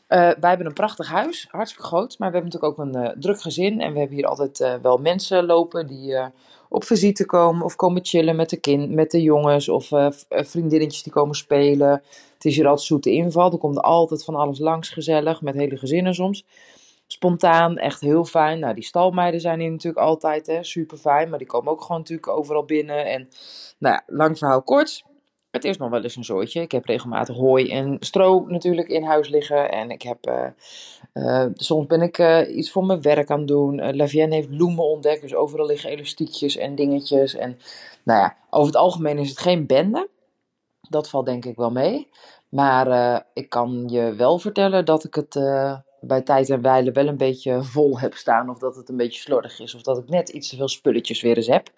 wij 0.41 0.49
hebben 0.49 0.67
een 0.67 0.73
prachtig 0.73 1.09
huis. 1.09 1.47
Hartstikke 1.51 1.87
groot. 1.87 2.19
Maar 2.19 2.31
we 2.31 2.37
hebben 2.37 2.53
natuurlijk 2.53 2.81
ook 2.81 2.87
een 2.87 3.21
druk 3.21 3.41
gezin. 3.41 3.81
En 3.81 3.93
we 3.93 3.99
hebben 3.99 4.17
hier 4.17 4.27
altijd 4.27 4.79
wel 4.83 4.99
mensen 4.99 5.47
lopen 5.47 5.87
die 5.87 6.15
op 6.73 6.85
visite 6.85 7.27
komen 7.27 7.65
of 7.65 7.77
komen 7.77 8.05
chillen 8.05 8.37
met 8.37 8.51
de, 8.51 8.57
kind, 8.57 8.91
met 8.91 9.11
de 9.11 9.23
jongens 9.23 9.69
of 9.69 9.91
uh, 9.91 10.07
vriendinnetjes 10.29 11.03
die 11.03 11.13
komen 11.13 11.35
spelen. 11.35 11.91
Het 12.35 12.45
is 12.45 12.57
hier 12.57 12.67
altijd 12.67 12.87
zoete 12.87 13.11
inval. 13.11 13.53
Er 13.53 13.59
komt 13.59 13.81
altijd 13.81 14.25
van 14.25 14.35
alles 14.35 14.59
langs 14.59 14.89
gezellig, 14.89 15.43
met 15.43 15.55
hele 15.55 15.77
gezinnen 15.77 16.15
soms. 16.15 16.47
Spontaan, 17.07 17.77
echt 17.77 18.01
heel 18.01 18.25
fijn. 18.25 18.59
Nou, 18.59 18.75
die 18.75 18.85
stalmeiden 18.85 19.41
zijn 19.41 19.61
hier 19.61 19.71
natuurlijk 19.71 20.05
altijd 20.05 20.47
hè, 20.47 20.65
super 20.65 20.99
fijn, 20.99 21.29
maar 21.29 21.39
die 21.39 21.47
komen 21.47 21.73
ook 21.73 21.83
gewoon 21.83 22.01
natuurlijk 22.01 22.29
overal 22.29 22.65
binnen. 22.65 23.07
En 23.07 23.29
nou 23.79 23.95
ja, 23.95 24.03
lang 24.07 24.39
verhaal 24.39 24.63
kort. 24.63 25.05
Het 25.51 25.65
is 25.65 25.77
nog 25.77 25.91
wel 25.91 26.03
eens 26.03 26.17
een 26.17 26.25
zooitje. 26.25 26.61
Ik 26.61 26.73
heb 26.73 26.85
regelmatig 26.85 27.37
hooi 27.37 27.71
en 27.71 27.97
stro 28.01 28.45
natuurlijk 28.47 28.89
in 28.89 29.03
huis 29.03 29.29
liggen. 29.29 29.71
En 29.71 29.91
ik 29.91 30.03
heb, 30.03 30.29
uh, 30.29 30.47
uh, 31.15 31.47
soms 31.55 31.87
ben 31.87 32.03
ik 32.03 32.19
uh, 32.19 32.57
iets 32.57 32.71
voor 32.71 32.85
mijn 32.85 33.03
werk 33.03 33.31
aan 33.31 33.39
het 33.39 33.49
doen. 33.49 33.79
Uh, 33.79 33.89
Lavienne 33.93 34.35
heeft 34.35 34.49
bloemen 34.49 34.85
ontdekt, 34.85 35.23
dus 35.23 35.35
overal 35.35 35.67
liggen 35.67 35.91
elastiekjes 35.91 36.57
en 36.57 36.75
dingetjes. 36.75 37.35
En 37.35 37.59
nou 38.05 38.21
ja, 38.21 38.37
over 38.51 38.67
het 38.67 38.77
algemeen 38.77 39.19
is 39.19 39.29
het 39.29 39.39
geen 39.39 39.67
bende. 39.67 40.09
Dat 40.89 41.09
valt 41.09 41.27
denk 41.27 41.45
ik 41.45 41.57
wel 41.57 41.71
mee. 41.71 42.09
Maar 42.53 42.87
eh, 42.87 43.21
ik 43.35 43.49
kan 43.49 43.89
je 43.89 44.15
wel 44.15 44.39
vertellen 44.39 44.85
dat 44.85 45.05
ik 45.05 45.15
het 45.15 45.37
eh, 45.37 45.77
bij 46.01 46.23
tijd 46.23 46.51
en 46.51 46.63
wijle 46.63 46.93
wel 46.93 47.07
een 47.07 47.17
beetje 47.17 47.63
vol 47.63 47.99
heb 47.99 48.15
staan. 48.15 48.51
Of 48.51 48.59
dat 48.59 48.77
het 48.77 48.89
een 48.89 48.97
beetje 48.97 49.21
slordig 49.21 49.61
is. 49.61 49.75
Of 49.75 49.83
dat 49.83 49.99
ik 49.99 50.09
net 50.09 50.29
iets 50.29 50.49
te 50.49 50.57
veel 50.57 50.69
spulletjes 50.69 51.23
weer 51.23 51.37
eens 51.37 51.47
heb. 51.47 51.71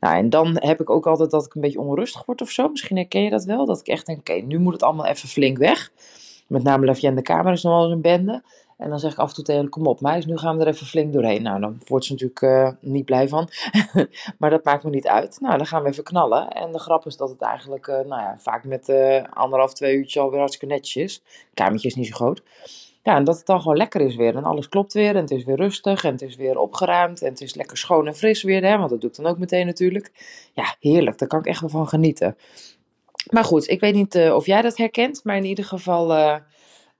Nou, 0.00 0.16
en 0.16 0.30
dan 0.30 0.56
heb 0.60 0.80
ik 0.80 0.90
ook 0.90 1.06
altijd 1.06 1.30
dat 1.30 1.46
ik 1.46 1.54
een 1.54 1.60
beetje 1.60 1.80
onrustig 1.80 2.24
word 2.24 2.42
of 2.42 2.50
zo. 2.50 2.68
Misschien 2.68 2.96
herken 2.96 3.22
je 3.22 3.30
dat 3.30 3.44
wel. 3.44 3.66
Dat 3.66 3.80
ik 3.80 3.86
echt 3.86 4.06
denk, 4.06 4.18
oké, 4.18 4.32
nu 4.32 4.58
moet 4.58 4.72
het 4.72 4.82
allemaal 4.82 5.06
even 5.06 5.28
flink 5.28 5.58
weg. 5.58 5.90
Met 6.46 6.62
name 6.62 6.86
Lafje 6.86 7.06
en 7.06 7.14
de 7.14 7.22
Kamer 7.22 7.52
is 7.52 7.62
nog 7.62 7.72
wel 7.72 7.84
eens 7.84 7.92
een 7.92 8.00
bende. 8.00 8.42
En 8.76 8.90
dan 8.90 8.98
zeg 8.98 9.12
ik 9.12 9.18
af 9.18 9.28
en 9.28 9.34
toe 9.34 9.44
tegen 9.44 9.68
kom 9.68 9.86
op 9.86 10.00
meis, 10.00 10.26
nu 10.26 10.36
gaan 10.36 10.56
we 10.56 10.62
er 10.64 10.72
even 10.72 10.86
flink 10.86 11.12
doorheen. 11.12 11.42
Nou, 11.42 11.60
dan 11.60 11.80
wordt 11.86 12.04
ze 12.04 12.12
natuurlijk 12.12 12.40
uh, 12.40 12.68
niet 12.80 13.04
blij 13.04 13.28
van. 13.28 13.48
maar 14.38 14.50
dat 14.50 14.64
maakt 14.64 14.84
me 14.84 14.90
niet 14.90 15.06
uit. 15.06 15.40
Nou, 15.40 15.56
dan 15.56 15.66
gaan 15.66 15.82
we 15.82 15.88
even 15.88 16.04
knallen. 16.04 16.48
En 16.48 16.72
de 16.72 16.78
grap 16.78 17.06
is 17.06 17.16
dat 17.16 17.30
het 17.30 17.40
eigenlijk, 17.40 17.86
uh, 17.86 17.94
nou 17.94 18.22
ja, 18.22 18.36
vaak 18.38 18.64
met 18.64 18.88
uh, 18.88 19.22
anderhalf, 19.30 19.74
twee 19.74 19.96
uurtjes 19.96 20.22
alweer 20.22 20.38
hartstikke 20.38 20.74
netjes 20.74 21.04
is. 21.04 21.22
Kamertje 21.54 21.88
is 21.88 21.94
niet 21.94 22.06
zo 22.06 22.14
groot. 22.14 22.42
Ja, 23.02 23.16
en 23.16 23.24
dat 23.24 23.36
het 23.36 23.46
dan 23.46 23.60
gewoon 23.60 23.76
lekker 23.76 24.00
is 24.00 24.16
weer. 24.16 24.36
En 24.36 24.44
alles 24.44 24.68
klopt 24.68 24.92
weer. 24.92 25.16
En 25.16 25.20
het 25.20 25.30
is 25.30 25.44
weer 25.44 25.56
rustig. 25.56 26.04
En 26.04 26.12
het 26.12 26.22
is 26.22 26.36
weer 26.36 26.58
opgeruimd. 26.58 27.22
En 27.22 27.30
het 27.30 27.40
is 27.40 27.54
lekker 27.54 27.76
schoon 27.76 28.06
en 28.06 28.14
fris 28.14 28.42
weer. 28.42 28.64
Hè, 28.64 28.78
want 28.78 28.90
dat 28.90 29.00
doe 29.00 29.10
ik 29.10 29.16
dan 29.16 29.26
ook 29.26 29.38
meteen 29.38 29.66
natuurlijk. 29.66 30.10
Ja, 30.52 30.76
heerlijk. 30.80 31.18
Daar 31.18 31.28
kan 31.28 31.38
ik 31.38 31.46
echt 31.46 31.60
wel 31.60 31.70
van 31.70 31.88
genieten. 31.88 32.36
Maar 33.30 33.44
goed, 33.44 33.68
ik 33.68 33.80
weet 33.80 33.94
niet 33.94 34.16
of 34.16 34.46
jij 34.46 34.62
dat 34.62 34.76
herkent. 34.76 35.24
Maar 35.24 35.36
in 35.36 35.44
ieder 35.44 35.64
geval 35.64 36.12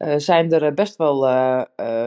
uh, 0.05 0.15
zijn 0.17 0.53
er 0.53 0.75
best 0.75 0.97
wel 0.97 1.29
uh, 1.29 1.63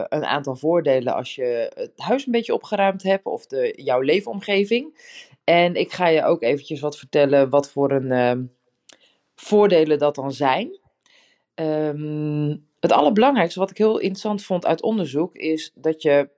een 0.08 0.24
aantal 0.24 0.56
voordelen 0.56 1.14
als 1.14 1.34
je 1.34 1.72
het 1.74 1.92
huis 1.96 2.26
een 2.26 2.32
beetje 2.32 2.54
opgeruimd 2.54 3.02
hebt 3.02 3.24
of 3.24 3.46
de, 3.46 3.72
jouw 3.76 4.00
leefomgeving. 4.00 5.00
En 5.44 5.74
ik 5.74 5.92
ga 5.92 6.06
je 6.08 6.24
ook 6.24 6.42
eventjes 6.42 6.80
wat 6.80 6.98
vertellen 6.98 7.50
wat 7.50 7.70
voor 7.70 7.90
een 7.90 8.12
ehm, 8.12 8.44
voordelen 9.34 9.98
dat 9.98 10.14
dan 10.14 10.32
zijn. 10.32 10.78
Um, 11.54 12.66
het 12.80 12.92
allerbelangrijkste 12.92 13.58
wat 13.58 13.70
ik 13.70 13.78
heel 13.78 13.98
interessant 13.98 14.42
vond 14.44 14.66
uit 14.66 14.82
onderzoek 14.82 15.34
is 15.34 15.72
dat 15.74 16.02
je 16.02 16.28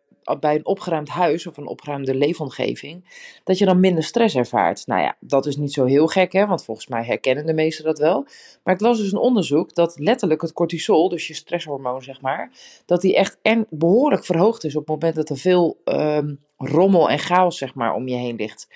bij 0.40 0.54
een 0.54 0.66
opgeruimd 0.66 1.08
huis 1.08 1.46
of 1.46 1.56
een 1.56 1.66
opgeruimde 1.66 2.14
leefomgeving, 2.14 3.04
dat 3.44 3.58
je 3.58 3.64
dan 3.64 3.80
minder 3.80 4.04
stress 4.04 4.36
ervaart. 4.36 4.86
Nou 4.86 5.00
ja, 5.00 5.16
dat 5.20 5.46
is 5.46 5.56
niet 5.56 5.72
zo 5.72 5.84
heel 5.84 6.06
gek, 6.06 6.32
hè, 6.32 6.46
want 6.46 6.64
volgens 6.64 6.86
mij 6.86 7.04
herkennen 7.04 7.46
de 7.46 7.54
meesten 7.54 7.84
dat 7.84 7.98
wel. 7.98 8.26
Maar 8.64 8.74
ik 8.74 8.80
las 8.80 8.98
dus 8.98 9.12
een 9.12 9.18
onderzoek 9.18 9.74
dat 9.74 9.98
letterlijk 9.98 10.42
het 10.42 10.52
cortisol, 10.52 11.08
dus 11.08 11.26
je 11.26 11.34
stresshormoon 11.34 12.02
zeg 12.02 12.20
maar, 12.20 12.50
dat 12.86 13.00
die 13.00 13.16
echt 13.16 13.38
en 13.42 13.66
behoorlijk 13.70 14.24
verhoogd 14.24 14.64
is 14.64 14.76
op 14.76 14.80
het 14.80 14.90
moment 14.90 15.14
dat 15.14 15.28
er 15.28 15.36
veel 15.36 15.80
um, 15.84 16.40
rommel 16.56 17.10
en 17.10 17.18
chaos 17.18 17.58
zeg 17.58 17.74
maar 17.74 17.94
om 17.94 18.08
je 18.08 18.16
heen 18.16 18.36
ligt. 18.36 18.68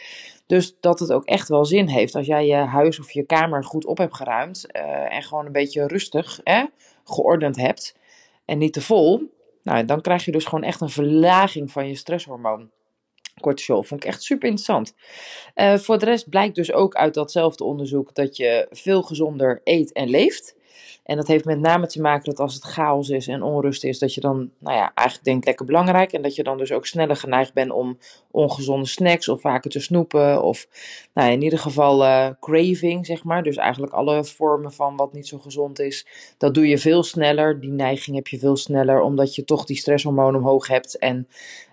Dus 0.46 0.76
dat 0.80 0.98
het 0.98 1.12
ook 1.12 1.24
echt 1.24 1.48
wel 1.48 1.64
zin 1.64 1.88
heeft 1.88 2.14
als 2.14 2.26
jij 2.26 2.46
je 2.46 2.54
huis 2.54 3.00
of 3.00 3.10
je 3.10 3.22
kamer 3.22 3.64
goed 3.64 3.86
op 3.86 3.98
hebt 3.98 4.16
geruimd 4.16 4.66
uh, 4.72 5.14
en 5.14 5.22
gewoon 5.22 5.46
een 5.46 5.52
beetje 5.52 5.86
rustig, 5.86 6.40
hè, 6.44 6.64
geordend 7.04 7.56
hebt 7.56 7.96
en 8.44 8.58
niet 8.58 8.72
te 8.72 8.80
vol 8.80 9.33
nou, 9.64 9.84
dan 9.84 10.00
krijg 10.00 10.24
je 10.24 10.32
dus 10.32 10.44
gewoon 10.44 10.64
echt 10.64 10.80
een 10.80 10.90
verlaging 10.90 11.70
van 11.70 11.88
je 11.88 11.94
stresshormoon. 11.94 12.70
Cortisol. 13.40 13.82
Vond 13.82 14.04
ik 14.04 14.08
echt 14.08 14.22
super 14.22 14.48
interessant. 14.48 14.94
Uh, 15.54 15.76
voor 15.76 15.98
de 15.98 16.04
rest 16.04 16.28
blijkt 16.28 16.54
dus 16.54 16.72
ook 16.72 16.94
uit 16.94 17.14
datzelfde 17.14 17.64
onderzoek 17.64 18.14
dat 18.14 18.36
je 18.36 18.66
veel 18.70 19.02
gezonder 19.02 19.60
eet 19.64 19.92
en 19.92 20.08
leeft. 20.08 20.56
En 21.04 21.16
dat 21.16 21.26
heeft 21.26 21.44
met 21.44 21.60
name 21.60 21.86
te 21.86 22.00
maken 22.00 22.24
dat 22.24 22.40
als 22.40 22.54
het 22.54 22.64
chaos 22.64 23.08
is 23.08 23.28
en 23.28 23.42
onrust 23.42 23.84
is, 23.84 23.98
dat 23.98 24.14
je 24.14 24.20
dan, 24.20 24.50
nou 24.58 24.76
ja, 24.76 24.92
eigenlijk 24.94 25.28
denkt 25.28 25.46
lekker 25.46 25.66
belangrijk. 25.66 26.12
En 26.12 26.22
dat 26.22 26.34
je 26.34 26.42
dan 26.42 26.58
dus 26.58 26.72
ook 26.72 26.86
sneller 26.86 27.16
geneigd 27.16 27.52
bent 27.52 27.70
om 27.70 27.98
ongezonde 28.30 28.86
snacks 28.86 29.28
of 29.28 29.40
vaker 29.40 29.70
te 29.70 29.80
snoepen. 29.80 30.42
Of 30.42 30.66
nou, 31.14 31.32
in 31.32 31.42
ieder 31.42 31.58
geval 31.58 32.02
uh, 32.02 32.28
craving, 32.40 33.06
zeg 33.06 33.24
maar. 33.24 33.42
Dus 33.42 33.56
eigenlijk 33.56 33.92
alle 33.92 34.24
vormen 34.24 34.72
van 34.72 34.96
wat 34.96 35.12
niet 35.12 35.28
zo 35.28 35.38
gezond 35.38 35.80
is. 35.80 36.06
Dat 36.38 36.54
doe 36.54 36.68
je 36.68 36.78
veel 36.78 37.02
sneller. 37.02 37.60
Die 37.60 37.70
neiging 37.70 38.16
heb 38.16 38.28
je 38.28 38.38
veel 38.38 38.56
sneller, 38.56 39.00
omdat 39.00 39.34
je 39.34 39.44
toch 39.44 39.64
die 39.64 39.76
stresshormoon 39.76 40.36
omhoog 40.36 40.66
hebt. 40.66 40.98
En 40.98 41.28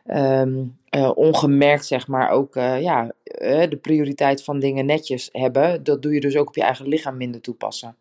um, 0.07 0.79
uh, 0.95 1.11
ongemerkt, 1.15 1.85
zeg 1.85 2.07
maar, 2.07 2.29
ook 2.29 2.55
uh, 2.55 2.81
ja, 2.81 3.03
uh, 3.03 3.63
de 3.69 3.77
prioriteit 3.81 4.43
van 4.43 4.59
dingen 4.59 4.85
netjes 4.85 5.29
hebben. 5.31 5.83
Dat 5.83 6.01
doe 6.01 6.13
je 6.13 6.19
dus 6.19 6.35
ook 6.35 6.47
op 6.47 6.55
je 6.55 6.61
eigen 6.61 6.87
lichaam 6.87 7.17
minder 7.17 7.41
toepassen. 7.41 7.95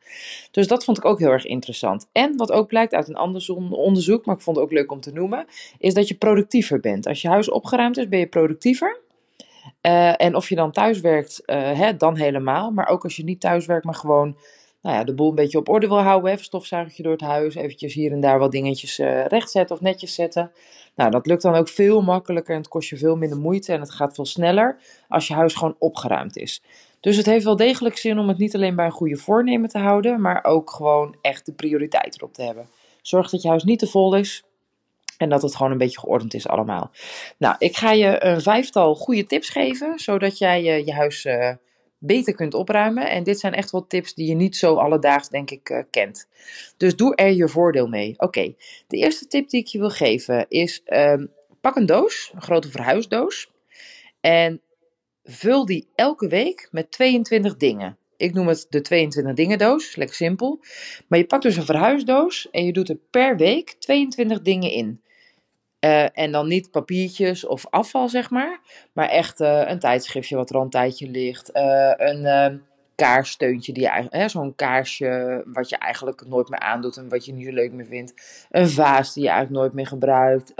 Dus 0.51 0.67
dat 0.67 0.85
vond 0.85 0.99
ik 0.99 1.05
ook 1.05 1.19
heel 1.19 1.31
erg 1.31 1.45
interessant. 1.45 2.09
En 2.13 2.37
wat 2.37 2.53
ook 2.53 2.69
blijkt 2.69 2.95
uit 2.95 3.09
een 3.09 3.17
ander 3.17 3.55
onderzoek, 3.71 4.27
maar 4.27 4.35
ik 4.35 4.43
vond 4.43 4.57
het 4.57 4.65
ook 4.65 4.73
leuk 4.73 4.93
om 4.93 5.01
te 5.01 5.13
noemen, 5.13 5.47
is 5.79 5.95
dat 5.95 6.09
je 6.09 6.15
productiever 6.15 6.81
bent. 6.81 7.07
Als 7.07 7.23
je 7.23 7.29
huis 7.29 7.51
opgeruimd 7.51 7.97
is, 7.97 8.09
ben 8.09 8.19
je 8.19 8.27
productiever. 8.27 9.01
en 10.17 10.35
of 10.35 10.49
je 10.49 10.55
dan 10.55 10.73
thuis 10.73 11.01
werkt, 11.01 11.43
hè, 11.47 11.97
dan 11.97 12.17
helemaal. 12.17 12.71
Maar 12.71 12.89
ook 12.89 13.05
als 13.05 13.17
je 13.17 13.25
niet 13.25 13.41
thuis 13.41 13.67
werkt, 13.67 13.85
maar 13.85 13.95
gewoon 13.95 14.37
nou 14.83 14.97
ja, 14.97 15.05
de 15.05 15.15
boel 15.15 15.29
een 15.29 15.35
beetje 15.35 15.59
op 15.59 15.69
orde 15.69 15.89
wil 15.89 16.01
houden. 16.01 16.31
Even 16.31 16.45
stofzuigertje 16.45 17.03
door 17.03 17.13
het 17.13 17.21
huis. 17.21 17.55
Eventjes 17.55 17.95
hier 17.95 18.13
en 18.13 18.21
daar 18.21 18.39
wat 18.39 18.53
dingetjes 18.53 18.99
uh, 18.99 19.25
rechtzetten 19.27 19.77
of 19.77 19.83
netjes 19.83 20.15
zetten. 20.15 20.51
Nou, 21.01 21.13
dat 21.13 21.27
lukt 21.27 21.43
dan 21.43 21.55
ook 21.55 21.69
veel 21.69 22.03
makkelijker 22.03 22.55
en 22.55 22.61
het 22.61 22.69
kost 22.69 22.89
je 22.89 22.97
veel 22.97 23.17
minder 23.17 23.39
moeite. 23.39 23.73
En 23.73 23.81
het 23.81 23.91
gaat 23.91 24.15
veel 24.15 24.27
sneller 24.27 24.79
als 25.09 25.27
je 25.27 25.35
huis 25.35 25.55
gewoon 25.55 25.77
opgeruimd 25.79 26.37
is. 26.37 26.63
Dus 27.01 27.17
het 27.17 27.27
heeft 27.27 27.45
wel 27.45 27.57
degelijk 27.57 27.97
zin 27.97 28.19
om 28.19 28.29
het 28.29 28.39
niet 28.39 28.55
alleen 28.55 28.77
bij 28.77 28.85
een 28.85 28.91
goede 28.91 29.17
voornemen 29.17 29.69
te 29.69 29.79
houden. 29.79 30.21
Maar 30.21 30.45
ook 30.45 30.71
gewoon 30.71 31.17
echt 31.21 31.47
de 31.47 31.53
prioriteit 31.53 32.17
erop 32.17 32.35
te 32.35 32.43
hebben. 32.43 32.69
Zorg 33.03 33.31
dat 33.31 33.43
je 33.43 33.49
huis 33.49 33.65
niet 33.65 33.79
te 33.79 33.87
vol 33.87 34.15
is. 34.17 34.43
En 35.17 35.29
dat 35.29 35.43
het 35.43 35.57
gewoon 35.57 35.73
een 35.73 35.79
beetje 35.79 35.99
geordend 35.99 36.35
is 36.35 36.49
allemaal. 36.49 36.91
Nou, 37.37 37.55
ik 37.59 37.77
ga 37.77 37.93
je 37.93 38.25
een 38.25 38.41
vijftal 38.41 38.95
goede 38.95 39.27
tips 39.27 39.49
geven. 39.49 39.99
Zodat 39.99 40.39
jij 40.39 40.79
uh, 40.79 40.87
je 40.87 40.93
huis... 40.93 41.25
Uh, 41.25 41.51
beter 42.01 42.35
kunt 42.35 42.55
opruimen. 42.55 43.11
En 43.11 43.23
dit 43.23 43.41
zijn 43.41 43.55
echt 43.55 43.71
wel 43.71 43.87
tips 43.87 44.15
die 44.15 44.29
je 44.29 44.35
niet 44.35 44.57
zo 44.57 44.75
alledaags, 44.75 45.29
denk 45.29 45.51
ik, 45.51 45.71
uh, 45.71 45.83
kent. 45.91 46.29
Dus 46.77 46.97
doe 46.97 47.15
er 47.15 47.33
je 47.33 47.49
voordeel 47.49 47.87
mee. 47.87 48.15
Oké, 48.17 48.55
de 48.87 48.97
eerste 48.97 49.27
tip 49.27 49.49
die 49.49 49.61
ik 49.61 49.67
je 49.67 49.79
wil 49.79 49.91
geven 49.91 50.47
is: 50.49 50.83
um, 50.87 51.33
pak 51.61 51.77
een 51.77 51.87
doos, 51.87 52.33
een 52.35 52.43
grote 52.43 52.71
verhuisdoos. 52.71 53.51
En 54.21 54.61
vul 55.25 55.67
die 55.67 55.89
elke 55.95 56.29
week 56.29 56.69
met 56.71 56.91
22 56.91 57.57
dingen. 57.57 57.99
Ik 58.17 58.35
noem 58.35 58.49
het 58.49 58.67
de 58.69 58.81
22 58.81 59.35
dingen 59.35 59.59
doos, 59.59 59.97
lekker 59.97 60.17
simpel. 60.17 60.61
Maar 61.09 61.19
je 61.19 61.27
pakt 61.27 61.43
dus 61.43 61.57
een 61.57 61.65
verhuisdoos 61.65 62.51
en 62.51 62.65
je 62.65 62.73
doet 62.73 62.89
er 62.89 62.99
per 63.11 63.37
week 63.37 63.75
22 63.79 64.43
dingen 64.43 64.71
in. 64.71 65.01
Uh, 65.81 66.19
en 66.19 66.33
dan 66.33 66.49
niet 66.49 66.71
papiertjes 66.71 67.47
of 67.47 67.67
afval, 67.71 68.09
zeg 68.09 68.31
maar. 68.31 68.61
Maar 68.93 69.09
echt 69.09 69.41
uh, 69.41 69.63
een 69.67 69.79
tijdschriftje 69.79 70.37
wat 70.37 70.51
er 70.51 70.57
al 70.57 70.63
een 70.63 70.71
tijdje 70.71 71.09
ligt. 71.09 71.51
Uh, 71.55 71.93
een 71.97 72.27
ehm, 72.27 72.57
kaarssteuntje, 72.95 73.73
die 73.73 73.83
je, 74.11 74.29
zo'n 74.29 74.55
kaarsje 74.55 75.43
wat 75.47 75.69
je 75.69 75.77
eigenlijk 75.77 76.27
nooit 76.27 76.49
meer 76.49 76.59
aandoet 76.59 76.97
en 76.97 77.09
wat 77.09 77.25
je 77.25 77.33
niet 77.33 77.47
zo 77.47 77.53
leuk 77.53 77.73
meer 77.73 77.87
vindt. 77.87 78.15
Een 78.51 78.69
vaas 78.69 79.15
die 79.15 79.23
je 79.23 79.29
eigenlijk 79.29 79.61
nooit 79.61 79.75
meer 79.75 79.87
gebruikt. 79.87 80.55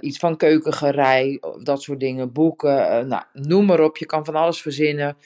iets 0.00 0.18
van 0.18 0.36
keukengerei, 0.36 1.40
dat 1.62 1.82
soort 1.82 2.00
dingen. 2.00 2.32
Boeken, 2.32 3.08
nou, 3.08 3.22
noem 3.32 3.64
maar 3.64 3.80
op. 3.80 3.96
Je 3.96 4.06
kan 4.06 4.24
van 4.24 4.34
alles 4.34 4.62
verzinnen. 4.62 5.16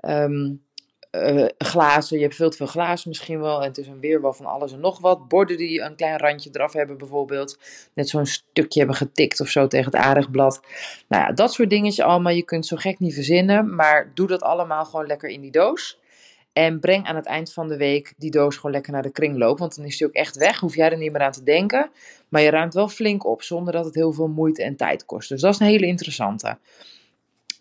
Um, 0.00 0.62
uh, 1.12 1.46
glazen. 1.58 2.16
Je 2.16 2.22
hebt 2.22 2.34
veel 2.34 2.50
te 2.50 2.56
veel 2.56 2.66
glazen 2.66 3.08
misschien 3.08 3.40
wel. 3.40 3.60
En 3.60 3.68
het 3.68 3.78
is 3.78 3.86
een 3.86 4.00
weerwar 4.00 4.34
van 4.34 4.46
alles 4.46 4.72
en 4.72 4.80
nog 4.80 5.00
wat. 5.00 5.28
Borden 5.28 5.56
die 5.56 5.80
een 5.80 5.96
klein 5.96 6.18
randje 6.18 6.50
eraf 6.52 6.72
hebben 6.72 6.98
bijvoorbeeld. 6.98 7.58
Net 7.94 8.08
zo'n 8.08 8.26
stukje 8.26 8.78
hebben 8.78 8.96
getikt 8.96 9.40
of 9.40 9.48
zo 9.48 9.66
tegen 9.66 9.92
het 9.92 10.00
aardigblad. 10.00 10.60
Nou 11.08 11.22
ja, 11.22 11.32
dat 11.32 11.52
soort 11.52 11.70
dingetjes 11.70 12.04
allemaal. 12.04 12.32
Je 12.32 12.44
kunt 12.44 12.66
zo 12.66 12.76
gek 12.76 12.98
niet 12.98 13.14
verzinnen. 13.14 13.74
Maar 13.74 14.10
doe 14.14 14.26
dat 14.26 14.42
allemaal 14.42 14.84
gewoon 14.84 15.06
lekker 15.06 15.28
in 15.28 15.40
die 15.40 15.50
doos. 15.50 16.00
En 16.52 16.80
breng 16.80 17.06
aan 17.06 17.16
het 17.16 17.26
eind 17.26 17.52
van 17.52 17.68
de 17.68 17.76
week 17.76 18.14
die 18.16 18.30
doos 18.30 18.56
gewoon 18.56 18.72
lekker 18.72 18.92
naar 18.92 19.02
de 19.02 19.12
kringloop. 19.12 19.58
Want 19.58 19.76
dan 19.76 19.84
is 19.84 19.98
die 19.98 20.06
ook 20.06 20.12
echt 20.12 20.36
weg. 20.36 20.60
Hoef 20.60 20.74
jij 20.74 20.90
er 20.90 20.98
niet 20.98 21.12
meer 21.12 21.22
aan 21.22 21.32
te 21.32 21.42
denken. 21.42 21.90
Maar 22.28 22.42
je 22.42 22.50
ruimt 22.50 22.74
wel 22.74 22.88
flink 22.88 23.26
op. 23.26 23.42
Zonder 23.42 23.72
dat 23.72 23.84
het 23.84 23.94
heel 23.94 24.12
veel 24.12 24.28
moeite 24.28 24.62
en 24.62 24.76
tijd 24.76 25.04
kost. 25.04 25.28
Dus 25.28 25.40
dat 25.40 25.54
is 25.54 25.60
een 25.60 25.66
hele 25.66 25.86
interessante. 25.86 26.58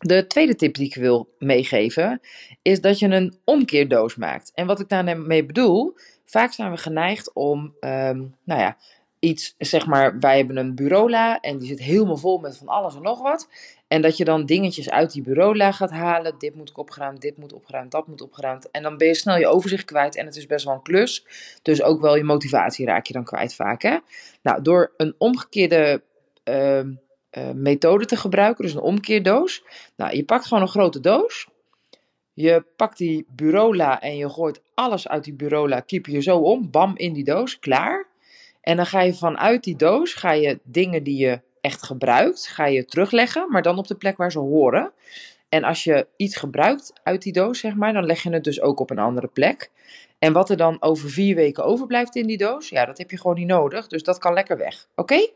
De 0.01 0.27
tweede 0.27 0.55
tip 0.55 0.75
die 0.75 0.85
ik 0.85 0.95
wil 0.95 1.35
meegeven 1.39 2.21
is 2.61 2.81
dat 2.81 2.99
je 2.99 3.07
een 3.07 3.33
omkeerdoos 3.43 4.15
maakt. 4.15 4.51
En 4.53 4.67
wat 4.67 4.79
ik 4.79 4.89
daarmee 4.89 5.45
bedoel, 5.45 5.93
vaak 6.25 6.53
zijn 6.53 6.71
we 6.71 6.77
geneigd 6.77 7.33
om, 7.33 7.75
um, 7.79 8.35
nou 8.43 8.61
ja, 8.61 8.77
iets, 9.19 9.55
zeg 9.57 9.85
maar, 9.85 10.19
wij 10.19 10.37
hebben 10.37 10.57
een 10.57 10.75
bureaula 10.75 11.39
en 11.39 11.57
die 11.57 11.67
zit 11.67 11.79
helemaal 11.79 12.17
vol 12.17 12.37
met 12.37 12.57
van 12.57 12.67
alles 12.67 12.95
en 12.95 13.01
nog 13.01 13.21
wat. 13.21 13.47
En 13.87 14.01
dat 14.01 14.17
je 14.17 14.25
dan 14.25 14.45
dingetjes 14.45 14.89
uit 14.89 15.11
die 15.11 15.21
bureaula 15.21 15.71
gaat 15.71 15.91
halen. 15.91 16.35
Dit 16.37 16.55
moet 16.55 16.69
ik 16.69 16.77
opgeruimd, 16.77 17.21
dit 17.21 17.37
moet 17.37 17.53
opgeruimd, 17.53 17.91
dat 17.91 18.07
moet 18.07 18.21
opgeruimd. 18.21 18.71
En 18.71 18.83
dan 18.83 18.97
ben 18.97 19.07
je 19.07 19.13
snel 19.13 19.37
je 19.37 19.47
overzicht 19.47 19.85
kwijt 19.85 20.15
en 20.15 20.25
het 20.25 20.35
is 20.35 20.45
best 20.45 20.65
wel 20.65 20.73
een 20.73 20.81
klus. 20.81 21.25
Dus 21.61 21.81
ook 21.81 22.01
wel 22.01 22.15
je 22.15 22.23
motivatie 22.23 22.85
raak 22.85 23.05
je 23.05 23.13
dan 23.13 23.23
kwijt 23.23 23.55
vaak. 23.55 23.81
Hè? 23.81 23.97
Nou, 24.41 24.61
door 24.61 24.93
een 24.97 25.15
omgekeerde 25.17 26.01
uh, 26.43 26.81
uh, 27.37 27.51
methode 27.51 28.05
te 28.05 28.15
gebruiken, 28.15 28.63
dus 28.63 28.73
een 28.73 28.81
omkeerdoos. 28.81 29.63
Nou, 29.95 30.15
je 30.15 30.25
pakt 30.25 30.45
gewoon 30.45 30.63
een 30.63 30.69
grote 30.69 30.99
doos. 30.99 31.47
Je 32.33 32.65
pakt 32.75 32.97
die 32.97 33.25
bureaula 33.29 34.01
en 34.01 34.17
je 34.17 34.29
gooit 34.29 34.61
alles 34.73 35.07
uit 35.07 35.23
die 35.23 35.33
bureaula, 35.33 35.79
kiep 35.79 36.05
je 36.05 36.21
zo 36.21 36.37
om, 36.37 36.71
bam, 36.71 36.97
in 36.97 37.13
die 37.13 37.23
doos, 37.23 37.59
klaar. 37.59 38.07
En 38.61 38.75
dan 38.75 38.85
ga 38.85 39.01
je 39.01 39.13
vanuit 39.13 39.63
die 39.63 39.75
doos, 39.75 40.13
ga 40.13 40.31
je 40.31 40.59
dingen 40.63 41.03
die 41.03 41.17
je 41.17 41.41
echt 41.61 41.83
gebruikt, 41.83 42.47
ga 42.47 42.65
je 42.65 42.85
terugleggen, 42.85 43.47
maar 43.49 43.61
dan 43.61 43.77
op 43.77 43.87
de 43.87 43.95
plek 43.95 44.17
waar 44.17 44.31
ze 44.31 44.39
horen. 44.39 44.91
En 45.49 45.63
als 45.63 45.83
je 45.83 46.07
iets 46.15 46.35
gebruikt 46.35 46.93
uit 47.03 47.21
die 47.21 47.33
doos, 47.33 47.59
zeg 47.59 47.75
maar, 47.75 47.93
dan 47.93 48.05
leg 48.05 48.23
je 48.23 48.29
het 48.29 48.43
dus 48.43 48.61
ook 48.61 48.79
op 48.79 48.89
een 48.89 48.99
andere 48.99 49.27
plek. 49.27 49.71
En 50.19 50.33
wat 50.33 50.49
er 50.49 50.57
dan 50.57 50.81
over 50.81 51.09
vier 51.09 51.35
weken 51.35 51.63
overblijft 51.63 52.15
in 52.15 52.27
die 52.27 52.37
doos, 52.37 52.69
ja, 52.69 52.85
dat 52.85 52.97
heb 52.97 53.11
je 53.11 53.17
gewoon 53.17 53.35
niet 53.35 53.47
nodig. 53.47 53.87
Dus 53.87 54.03
dat 54.03 54.17
kan 54.17 54.33
lekker 54.33 54.57
weg. 54.57 54.87
Oké? 54.95 55.29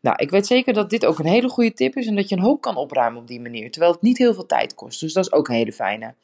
Nou, 0.00 0.16
ik 0.16 0.30
weet 0.30 0.46
zeker 0.46 0.72
dat 0.72 0.90
dit 0.90 1.06
ook 1.06 1.18
een 1.18 1.26
hele 1.26 1.48
goede 1.48 1.72
tip 1.72 1.96
is 1.96 2.06
en 2.06 2.16
dat 2.16 2.28
je 2.28 2.36
een 2.36 2.42
hoop 2.42 2.60
kan 2.60 2.76
opruimen 2.76 3.20
op 3.20 3.26
die 3.26 3.40
manier. 3.40 3.70
Terwijl 3.70 3.92
het 3.92 4.02
niet 4.02 4.18
heel 4.18 4.34
veel 4.34 4.46
tijd 4.46 4.74
kost. 4.74 5.00
Dus 5.00 5.12
dat 5.12 5.24
is 5.24 5.32
ook 5.32 5.48
een 5.48 5.54
hele 5.54 5.72
fijne. 5.72 6.14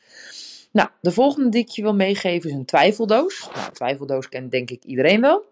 Nou, 0.72 0.88
de 1.00 1.12
volgende 1.12 1.48
die 1.48 1.60
ik 1.60 1.68
je 1.68 1.82
wil 1.82 1.94
meegeven 1.94 2.50
is 2.50 2.56
een 2.56 2.64
twijfeldoos. 2.64 3.48
Nou, 3.54 3.72
twijfeldoos 3.72 4.28
kent 4.28 4.50
denk 4.50 4.70
ik 4.70 4.84
iedereen 4.84 5.20
wel. 5.20 5.44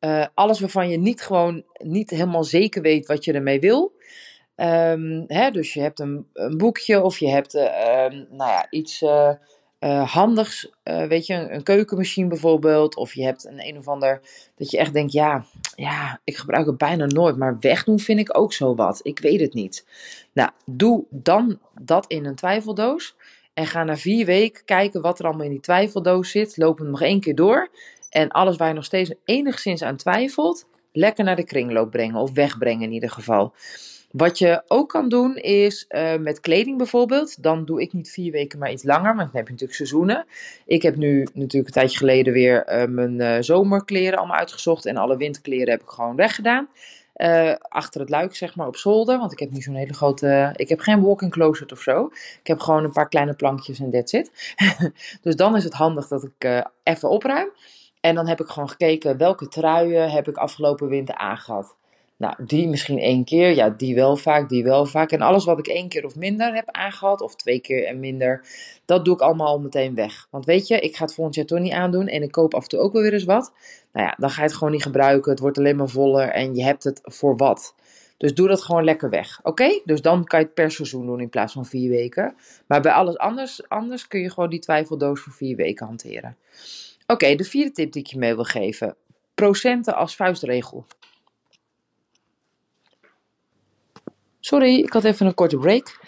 Uh, 0.00 0.26
alles 0.34 0.60
waarvan 0.60 0.88
je 0.88 0.98
niet 0.98 1.22
gewoon 1.22 1.64
niet 1.78 2.10
helemaal 2.10 2.44
zeker 2.44 2.82
weet 2.82 3.06
wat 3.06 3.24
je 3.24 3.32
ermee 3.32 3.60
wil. 3.60 3.92
Um, 4.56 5.24
hè, 5.26 5.50
dus 5.50 5.74
je 5.74 5.80
hebt 5.80 6.00
een, 6.00 6.26
een, 6.32 6.58
boekje 6.58 7.02
of 7.02 7.18
je 7.18 7.28
hebt 7.28 7.54
uh, 7.54 7.62
nou 8.30 8.50
ja, 8.50 8.66
iets 8.70 9.02
uh, 9.02 9.32
handigs, 9.88 10.70
weet 10.82 11.26
je, 11.26 11.34
een, 11.34 11.54
een, 11.54 11.62
keukenmachine 11.62 12.28
bijvoorbeeld. 12.28 12.96
Of 12.96 13.14
je 13.14 13.24
hebt 13.24 13.44
een 13.44 13.66
een 13.66 13.78
of 13.78 13.88
ander 13.88 14.20
dat 14.56 14.70
je 14.70 14.78
echt 14.78 14.92
denkt, 14.92 15.12
ja, 15.12 15.44
ja, 15.74 16.20
ik 16.24 16.36
gebruik 16.36 16.66
het 16.66 16.78
bijna 16.78 17.06
nooit. 17.06 17.36
Maar 17.36 17.56
wegdoen 17.60 17.98
vind 17.98 18.20
ik 18.20 18.38
ook 18.38 18.52
zo 18.52 18.74
wat. 18.74 19.00
Ik 19.02 19.18
weet 19.18 19.40
het 19.40 19.54
niet. 19.54 19.86
Nou, 20.32 20.50
doe 20.64 21.04
dan 21.10 21.58
dat 21.80 22.06
in 22.06 22.24
een 22.24 22.34
twijfeldoos. 22.34 23.16
En 23.54 23.66
ga 23.66 23.84
na 23.84 23.96
vier 23.96 24.26
weken 24.26 24.64
kijken 24.64 25.00
wat 25.00 25.18
er 25.18 25.24
allemaal 25.24 25.44
in 25.44 25.50
die 25.50 25.60
twijfeldoos 25.60 26.30
zit. 26.30 26.56
Loop 26.56 26.78
hem 26.78 26.90
nog 26.90 27.02
één 27.02 27.20
keer 27.20 27.34
door. 27.34 27.70
En 28.10 28.28
alles 28.28 28.56
waar 28.56 28.68
je 28.68 28.74
nog 28.74 28.84
steeds 28.84 29.14
enigszins 29.24 29.82
aan 29.82 29.96
twijfelt, 29.96 30.66
lekker 30.92 31.24
naar 31.24 31.36
de 31.36 31.44
kringloop 31.44 31.90
brengen 31.90 32.20
of 32.20 32.32
wegbrengen 32.32 32.82
in 32.82 32.92
ieder 32.92 33.10
geval. 33.10 33.54
Wat 34.10 34.38
je 34.38 34.62
ook 34.66 34.88
kan 34.88 35.08
doen 35.08 35.36
is 35.36 35.84
uh, 35.88 36.16
met 36.16 36.40
kleding 36.40 36.78
bijvoorbeeld. 36.78 37.42
Dan 37.42 37.64
doe 37.64 37.80
ik 37.80 37.92
niet 37.92 38.10
vier 38.10 38.32
weken, 38.32 38.58
maar 38.58 38.72
iets 38.72 38.84
langer. 38.84 39.16
Want 39.16 39.18
dan 39.18 39.36
heb 39.36 39.44
je 39.44 39.52
natuurlijk 39.52 39.74
seizoenen. 39.74 40.26
Ik 40.66 40.82
heb 40.82 40.96
nu 40.96 41.28
natuurlijk 41.32 41.66
een 41.66 41.72
tijdje 41.72 41.98
geleden 41.98 42.32
weer 42.32 42.80
uh, 42.80 42.84
mijn 42.88 43.20
uh, 43.20 43.36
zomerkleren 43.40 44.18
allemaal 44.18 44.36
uitgezocht. 44.36 44.86
En 44.86 44.96
alle 44.96 45.16
winterkleren 45.16 45.70
heb 45.70 45.82
ik 45.82 45.88
gewoon 45.88 46.16
weggedaan. 46.16 46.68
achter 47.60 48.00
het 48.00 48.10
luik, 48.10 48.36
zeg 48.36 48.56
maar, 48.56 48.66
op 48.66 48.76
zolder. 48.76 49.18
Want 49.18 49.32
ik 49.32 49.38
heb 49.38 49.50
niet 49.50 49.64
zo'n 49.64 49.74
hele 49.74 49.94
grote. 49.94 50.52
Ik 50.56 50.68
heb 50.68 50.80
geen 50.80 51.02
walk-in 51.02 51.30
closet 51.30 51.72
of 51.72 51.80
zo. 51.80 52.06
Ik 52.40 52.46
heb 52.46 52.60
gewoon 52.60 52.84
een 52.84 52.92
paar 52.92 53.08
kleine 53.08 53.34
plankjes 53.34 53.80
en 53.80 53.90
that's 53.90 54.12
it. 54.12 54.54
dus 55.22 55.36
dan 55.36 55.56
is 55.56 55.64
het 55.64 55.74
handig 55.74 56.08
dat 56.08 56.24
ik 56.24 56.64
even 56.82 57.10
opruim. 57.10 57.48
En 58.00 58.14
dan 58.14 58.28
heb 58.28 58.40
ik 58.40 58.46
gewoon 58.46 58.68
gekeken 58.68 59.16
welke 59.16 59.48
truien 59.48 60.10
heb 60.10 60.28
ik 60.28 60.36
afgelopen 60.36 60.88
winter 60.88 61.14
aangehad. 61.14 61.78
Nou, 62.20 62.34
die 62.46 62.68
misschien 62.68 62.98
één 62.98 63.24
keer, 63.24 63.54
ja, 63.54 63.70
die 63.70 63.94
wel 63.94 64.16
vaak, 64.16 64.48
die 64.48 64.64
wel 64.64 64.86
vaak. 64.86 65.12
En 65.12 65.20
alles 65.20 65.44
wat 65.44 65.58
ik 65.58 65.66
één 65.66 65.88
keer 65.88 66.04
of 66.04 66.16
minder 66.16 66.54
heb 66.54 66.70
aangehad, 66.70 67.20
of 67.20 67.36
twee 67.36 67.60
keer 67.60 67.86
en 67.86 68.00
minder, 68.00 68.44
dat 68.84 69.04
doe 69.04 69.14
ik 69.14 69.20
allemaal 69.20 69.60
meteen 69.60 69.94
weg. 69.94 70.26
Want 70.30 70.44
weet 70.44 70.66
je, 70.66 70.80
ik 70.80 70.96
ga 70.96 71.04
het 71.04 71.14
volgend 71.14 71.36
jaar 71.36 71.44
toch 71.44 71.58
niet 71.58 71.72
aandoen 71.72 72.06
en 72.06 72.22
ik 72.22 72.30
koop 72.30 72.54
af 72.54 72.62
en 72.62 72.68
toe 72.68 72.78
ook 72.78 72.92
wel 72.92 73.02
weer 73.02 73.12
eens 73.12 73.24
wat. 73.24 73.52
Nou 73.92 74.06
ja, 74.06 74.14
dan 74.18 74.30
ga 74.30 74.40
je 74.40 74.46
het 74.46 74.56
gewoon 74.56 74.72
niet 74.72 74.82
gebruiken, 74.82 75.30
het 75.30 75.40
wordt 75.40 75.58
alleen 75.58 75.76
maar 75.76 75.88
voller 75.88 76.28
en 76.28 76.54
je 76.54 76.62
hebt 76.62 76.84
het 76.84 77.00
voor 77.02 77.36
wat. 77.36 77.74
Dus 78.16 78.34
doe 78.34 78.48
dat 78.48 78.62
gewoon 78.62 78.84
lekker 78.84 79.10
weg. 79.10 79.40
Oké? 79.42 79.80
Dus 79.84 80.02
dan 80.02 80.24
kan 80.24 80.40
je 80.40 80.44
het 80.44 80.54
per 80.54 80.70
seizoen 80.70 81.06
doen 81.06 81.20
in 81.20 81.28
plaats 81.28 81.52
van 81.52 81.66
vier 81.66 81.90
weken. 81.90 82.34
Maar 82.66 82.80
bij 82.80 82.92
alles 82.92 83.18
anders, 83.18 83.68
anders 83.68 84.08
kun 84.08 84.20
je 84.20 84.30
gewoon 84.30 84.50
die 84.50 84.60
twijfeldoos 84.60 85.20
voor 85.20 85.32
vier 85.32 85.56
weken 85.56 85.86
hanteren. 85.86 86.36
Oké, 87.06 87.34
de 87.34 87.44
vierde 87.44 87.72
tip 87.72 87.92
die 87.92 88.02
ik 88.02 88.08
je 88.08 88.18
mee 88.18 88.34
wil 88.34 88.44
geven. 88.44 88.96
Procenten 89.34 89.96
als 89.96 90.16
vuistregel. 90.16 90.86
Sorry, 94.40 94.78
ik 94.78 94.92
had 94.92 95.04
even 95.04 95.26
een 95.26 95.34
korte 95.34 95.56
break. 95.56 95.98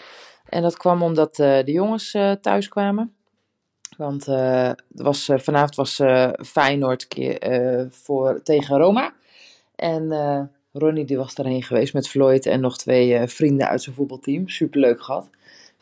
En 0.49 0.61
dat 0.61 0.77
kwam 0.77 1.01
omdat 1.01 1.39
uh, 1.39 1.63
de 1.63 1.71
jongens 1.71 2.13
uh, 2.13 2.31
thuis 2.31 2.67
kwamen. 2.67 3.13
Want 3.97 4.27
uh, 4.27 4.71
was, 4.87 5.29
vanavond 5.35 5.75
was 5.75 6.01
Feyenoord 6.47 7.07
keer, 7.07 7.87
voor, 7.91 8.41
tegen 8.43 8.77
Roma. 8.77 9.13
En 9.75 10.11
Ronnie 10.71 11.05
die 11.05 11.17
was 11.17 11.35
daarheen 11.35 11.63
geweest 11.63 11.93
met 11.93 12.09
Floyd 12.09 12.45
en 12.45 12.59
nog 12.61 12.77
twee 12.77 13.27
vrienden 13.27 13.67
uit 13.67 13.81
zijn 13.81 13.95
voetbalteam. 13.95 14.49
Superleuk 14.49 15.01
gehad. 15.01 15.29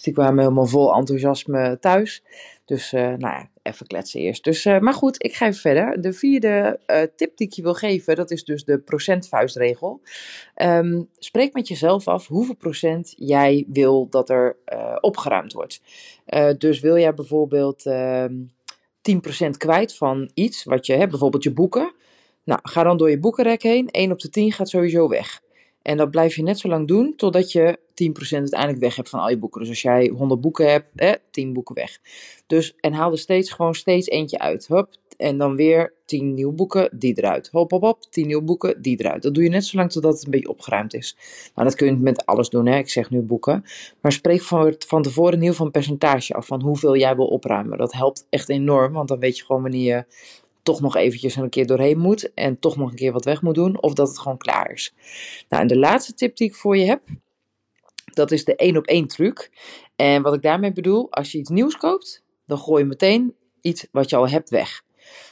Dus 0.01 0.13
die 0.13 0.23
kwamen 0.23 0.43
helemaal 0.43 0.65
vol 0.65 0.93
enthousiasme 0.93 1.77
thuis. 1.79 2.23
Dus 2.65 2.91
nou 2.91 3.19
ja, 3.19 3.49
even 3.61 3.87
kletsen 3.87 4.19
eerst. 4.19 4.43
Dus, 4.43 4.65
uh, 4.65 4.79
maar 4.79 4.93
goed, 4.93 5.23
ik 5.23 5.35
ga 5.35 5.47
even 5.47 5.59
verder. 5.59 6.01
De 6.01 6.13
vierde 6.13 6.79
uh, 6.87 7.01
tip 7.15 7.37
die 7.37 7.47
ik 7.47 7.53
je 7.53 7.61
wil 7.61 7.73
geven, 7.73 8.15
dat 8.15 8.31
is 8.31 8.43
dus 8.43 8.63
de 8.63 8.79
procentvuistregel. 8.79 10.01
Um, 10.55 11.09
spreek 11.17 11.53
met 11.53 11.67
jezelf 11.67 12.07
af 12.07 12.27
hoeveel 12.27 12.55
procent 12.55 13.13
jij 13.17 13.65
wil 13.67 14.09
dat 14.09 14.29
er 14.29 14.57
opgeruimd 15.01 15.53
wordt. 15.53 15.81
dus 16.57 16.79
wil 16.79 16.97
jij 16.97 17.13
bijvoorbeeld 17.13 17.89
10% 17.89 17.89
ehm, 19.01 19.51
kwijt 19.57 19.95
van 19.95 20.31
iets, 20.33 20.63
wat 20.63 20.85
je 20.85 20.93
hebt, 20.93 21.09
bijvoorbeeld 21.09 21.43
je 21.43 21.53
boeken. 21.53 21.93
Nou, 22.43 22.59
ga 22.63 22.83
dan 22.83 22.97
door 22.97 23.09
je 23.09 23.19
boekenrek 23.19 23.61
heen. 23.61 23.89
1 23.89 24.11
op 24.11 24.19
de 24.19 24.29
10 24.29 24.51
gaat 24.51 24.69
sowieso 24.69 25.07
weg. 25.07 25.41
En 25.81 25.97
dat 25.97 26.11
blijf 26.11 26.35
je 26.35 26.43
net 26.43 26.59
zo 26.59 26.67
lang 26.67 26.87
doen 26.87 27.13
totdat 27.15 27.51
je 27.51 27.79
10% 27.93 28.39
uiteindelijk 28.39 28.79
weg 28.79 28.95
hebt 28.95 29.09
van 29.09 29.19
al 29.19 29.29
je 29.29 29.37
boeken. 29.37 29.59
Dus 29.59 29.69
als 29.69 29.81
jij 29.81 30.07
100 30.07 30.41
boeken 30.41 30.71
hebt, 30.71 30.87
eh, 30.95 31.13
10 31.31 31.53
boeken 31.53 31.75
weg. 31.75 31.99
Dus, 32.47 32.75
en 32.79 32.93
haal 32.93 33.11
er 33.11 33.17
steeds 33.17 33.51
gewoon 33.51 33.75
steeds 33.75 34.07
eentje 34.07 34.39
uit. 34.39 34.67
Hop, 34.67 34.89
en 35.21 35.37
dan 35.37 35.55
weer 35.55 35.93
10 36.05 36.33
nieuwe 36.33 36.53
boeken, 36.53 36.89
die 36.97 37.17
eruit. 37.17 37.49
Hop, 37.51 37.71
hop, 37.71 37.81
hop, 37.81 38.01
10 38.09 38.27
nieuwe 38.27 38.43
boeken, 38.43 38.81
die 38.81 38.99
eruit. 38.99 39.21
Dat 39.21 39.33
doe 39.33 39.43
je 39.43 39.49
net 39.49 39.65
zo 39.65 39.77
lang 39.77 39.91
totdat 39.91 40.13
het 40.13 40.25
een 40.25 40.31
beetje 40.31 40.49
opgeruimd 40.49 40.93
is. 40.93 41.17
Nou, 41.55 41.67
dat 41.67 41.77
kun 41.77 41.87
je 41.87 41.93
met 41.93 42.25
alles 42.25 42.49
doen, 42.49 42.65
hè. 42.65 42.77
Ik 42.77 42.89
zeg 42.89 43.09
nu 43.09 43.21
boeken. 43.21 43.63
Maar 44.01 44.11
spreek 44.11 44.41
van, 44.41 44.75
van 44.87 45.01
tevoren 45.01 45.31
in 45.31 45.37
ieder 45.37 45.51
geval 45.51 45.65
een 45.65 45.71
percentage 45.71 46.33
af 46.33 46.45
van 46.45 46.61
hoeveel 46.61 46.97
jij 46.97 47.15
wil 47.15 47.27
opruimen. 47.27 47.77
Dat 47.77 47.93
helpt 47.93 48.27
echt 48.29 48.49
enorm, 48.49 48.93
want 48.93 49.07
dan 49.07 49.19
weet 49.19 49.37
je 49.37 49.45
gewoon 49.45 49.61
wanneer 49.61 49.95
je 49.95 50.05
toch 50.63 50.81
nog 50.81 50.95
eventjes 50.95 51.35
een 51.35 51.49
keer 51.49 51.65
doorheen 51.65 51.97
moet 51.97 52.33
en 52.33 52.59
toch 52.59 52.77
nog 52.77 52.89
een 52.89 52.95
keer 52.95 53.11
wat 53.11 53.25
weg 53.25 53.41
moet 53.41 53.55
doen, 53.55 53.81
of 53.81 53.93
dat 53.93 54.07
het 54.07 54.19
gewoon 54.19 54.37
klaar 54.37 54.71
is. 54.71 54.93
Nou, 55.49 55.61
en 55.61 55.67
de 55.67 55.77
laatste 55.77 56.13
tip 56.13 56.35
die 56.35 56.47
ik 56.47 56.55
voor 56.55 56.77
je 56.77 56.85
heb, 56.85 57.01
dat 58.13 58.31
is 58.31 58.45
de 58.45 58.55
één 58.55 58.77
op 58.77 58.85
één 58.85 59.07
truc. 59.07 59.51
En 59.95 60.21
wat 60.21 60.33
ik 60.33 60.41
daarmee 60.41 60.73
bedoel, 60.73 61.11
als 61.11 61.31
je 61.31 61.37
iets 61.37 61.49
nieuws 61.49 61.77
koopt, 61.77 62.23
dan 62.45 62.57
gooi 62.57 62.81
je 62.81 62.89
meteen 62.89 63.35
iets 63.61 63.87
wat 63.91 64.09
je 64.09 64.15
al 64.15 64.29
hebt 64.29 64.49
weg. 64.49 64.83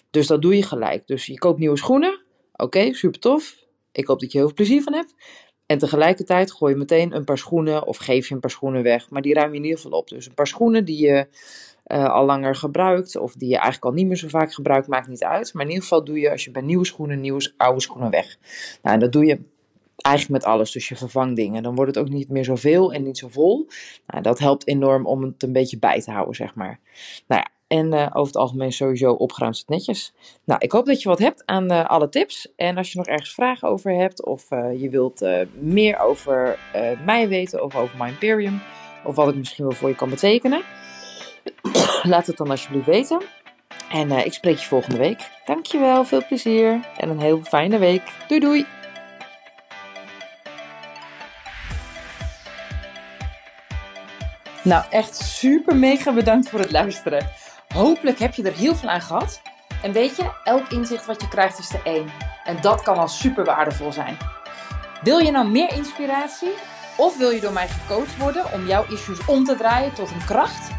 Dus 0.10 0.28
dat 0.28 0.42
doe 0.42 0.56
je 0.56 0.64
gelijk. 0.64 1.08
Dus 1.08 1.26
je 1.26 1.38
koopt 1.38 1.60
nieuwe 1.60 1.78
schoenen, 1.78 2.22
oké, 2.56 2.94
super 2.94 3.20
tof. 3.20 3.56
Ik 3.92 4.08
hoop 4.08 4.20
dat 4.20 4.32
je 4.32 4.38
heel 4.38 4.48
veel 4.48 4.56
plezier 4.56 4.84
van 4.84 4.94
hebt. 4.94 5.16
En 5.66 5.78
tegelijkertijd 5.78 6.52
gooi 6.52 6.74
je 6.74 6.80
meteen 6.80 7.16
een 7.16 7.24
paar 7.24 7.38
schoenen 7.38 7.88
of 7.88 7.98
geef 7.98 8.28
je 8.28 8.34
een 8.34 8.40
paar 8.40 8.50
schoenen 8.50 8.84
weg. 8.84 9.10
Maar 9.10 9.22
die 9.22 9.34
ruim 9.34 9.52
je 9.52 9.58
in 9.58 9.64
ieder 9.64 9.80
geval 9.80 10.00
op. 10.00 10.08
Dus 10.08 10.26
een 10.26 10.34
paar 10.34 10.48
schoenen 10.48 10.86
die 10.86 11.06
je 11.06 11.28
uh, 11.92 12.10
al 12.10 12.26
langer 12.26 12.56
gebruikt. 12.56 13.18
Of 13.18 13.34
die 13.34 13.48
je 13.48 13.54
eigenlijk 13.54 13.86
al 13.86 13.92
niet 13.92 14.08
meer 14.08 14.18
zo 14.18 14.28
vaak 14.28 14.54
gebruikt, 14.54 14.88
maakt 14.88 15.08
niet 15.08 15.24
uit. 15.24 15.54
Maar 15.54 15.64
in 15.64 15.70
ieder 15.70 15.84
geval 15.84 16.04
doe 16.04 16.20
je 16.20 16.32
als 16.32 16.44
je 16.44 16.52
bij 16.52 16.62
nieuwe 16.62 16.86
schoenen, 16.86 17.22
nieuwe 17.22 17.54
oude 17.58 17.82
schoenen 17.82 18.10
weg. 18.10 18.38
Nou, 18.82 18.96
en 18.96 19.00
dat 19.00 19.12
doe 19.12 19.26
je 19.26 19.40
eigenlijk 19.96 20.44
met 20.44 20.52
alles. 20.54 20.72
Dus 20.72 20.88
je 20.88 20.96
vervangt 20.96 21.36
dingen. 21.36 21.64
Dan 21.64 21.76
wordt 21.76 21.96
het 21.96 22.06
ook 22.06 22.12
niet 22.12 22.30
meer 22.30 22.46
zoveel 22.46 22.94
en 22.94 23.04
niet 23.04 23.18
zo 23.18 23.28
vol. 23.28 23.68
Nou, 24.08 24.24
dat 24.24 24.40
helpt 24.40 24.68
enorm 24.68 25.06
om 25.06 25.24
het 25.24 25.44
een 25.44 25.54
beetje 25.54 25.80
bij 25.80 26.02
te 26.02 26.12
houden, 26.12 26.36
zeg 26.36 26.56
maar. 26.56 26.80
Nou 27.28 27.42
ja, 27.42 27.48
en 27.68 27.94
uh, 27.94 28.02
over 28.02 28.28
het 28.28 28.36
algemeen 28.36 28.72
sowieso 28.72 29.12
opgeruimd 29.12 29.58
het 29.58 29.70
netjes. 29.70 30.14
Nou, 30.44 30.60
ik 30.60 30.72
hoop 30.72 30.86
dat 30.86 31.02
je 31.02 31.10
wat 31.10 31.20
hebt 31.20 31.46
aan 31.46 31.72
uh, 31.72 31.86
alle 31.86 32.10
tips. 32.10 32.54
En 32.56 32.78
als 32.78 32.92
je 32.92 32.98
nog 32.98 33.08
ergens 33.08 33.34
vragen 33.34 33.68
over 33.68 33.96
hebt, 33.96 34.26
of 34.26 34.50
je 34.78 34.90
wilt 34.90 35.26
meer 35.60 36.00
over 36.00 36.60
mij 37.06 37.28
weten, 37.28 37.64
of 37.64 37.76
over 37.76 37.98
My 37.98 38.08
Imperium, 38.08 38.62
of 39.04 39.16
wat 39.16 39.30
ik 39.30 39.36
misschien 39.36 39.66
wel 39.66 39.74
voor 39.74 39.90
je 39.90 39.96
kan 39.96 40.10
betekenen, 40.10 40.62
laat 42.12 42.28
het 42.28 42.38
dan 42.38 42.50
alsjeblieft 42.50 42.86
weten. 42.86 43.22
En 43.92 44.12
ik 44.12 44.34
spreek 44.34 44.58
je 44.58 44.66
volgende 44.66 44.98
week. 44.98 45.30
Dankjewel, 45.46 46.06
veel 46.06 46.26
plezier 46.28 46.80
en 46.98 47.10
een 47.10 47.20
heel 47.20 47.42
fijne 47.44 47.78
week. 47.78 48.04
Doei 48.28 48.40
doei! 48.40 48.66
Nou, 54.64 54.84
echt 54.90 55.16
super 55.16 55.76
mega 55.76 56.14
bedankt 56.14 56.50
voor 56.50 56.60
het 56.60 56.72
luisteren. 56.72 57.30
Hopelijk 57.74 58.20
heb 58.20 58.34
je 58.34 58.44
er 58.44 58.54
heel 58.54 58.76
veel 58.76 58.90
aan 58.90 59.02
gehad. 59.02 59.42
En 59.82 59.92
weet 59.92 60.16
je, 60.16 60.32
elk 60.44 60.72
inzicht 60.72 61.06
wat 61.06 61.22
je 61.22 61.28
krijgt 61.28 61.60
is 61.60 61.74
er 61.74 61.82
één. 61.84 62.12
En 62.44 62.58
dat 62.62 62.82
kan 62.82 62.98
al 62.98 63.08
super 63.08 63.46
waardevol 63.46 63.92
zijn. 63.92 64.18
Wil 65.04 65.18
je 65.18 65.32
nou 65.32 65.48
meer 65.48 65.74
inspiratie? 65.74 66.52
Of 66.98 67.18
wil 67.18 67.30
je 67.30 67.40
door 67.40 67.54
mij 67.54 67.68
gecoacht 67.68 68.18
worden 68.18 68.54
om 68.54 68.68
jouw 68.68 68.86
issues 68.90 69.26
om 69.26 69.44
te 69.44 69.56
draaien 69.56 69.94
tot 69.94 70.12
een 70.12 70.26
kracht? 70.26 70.79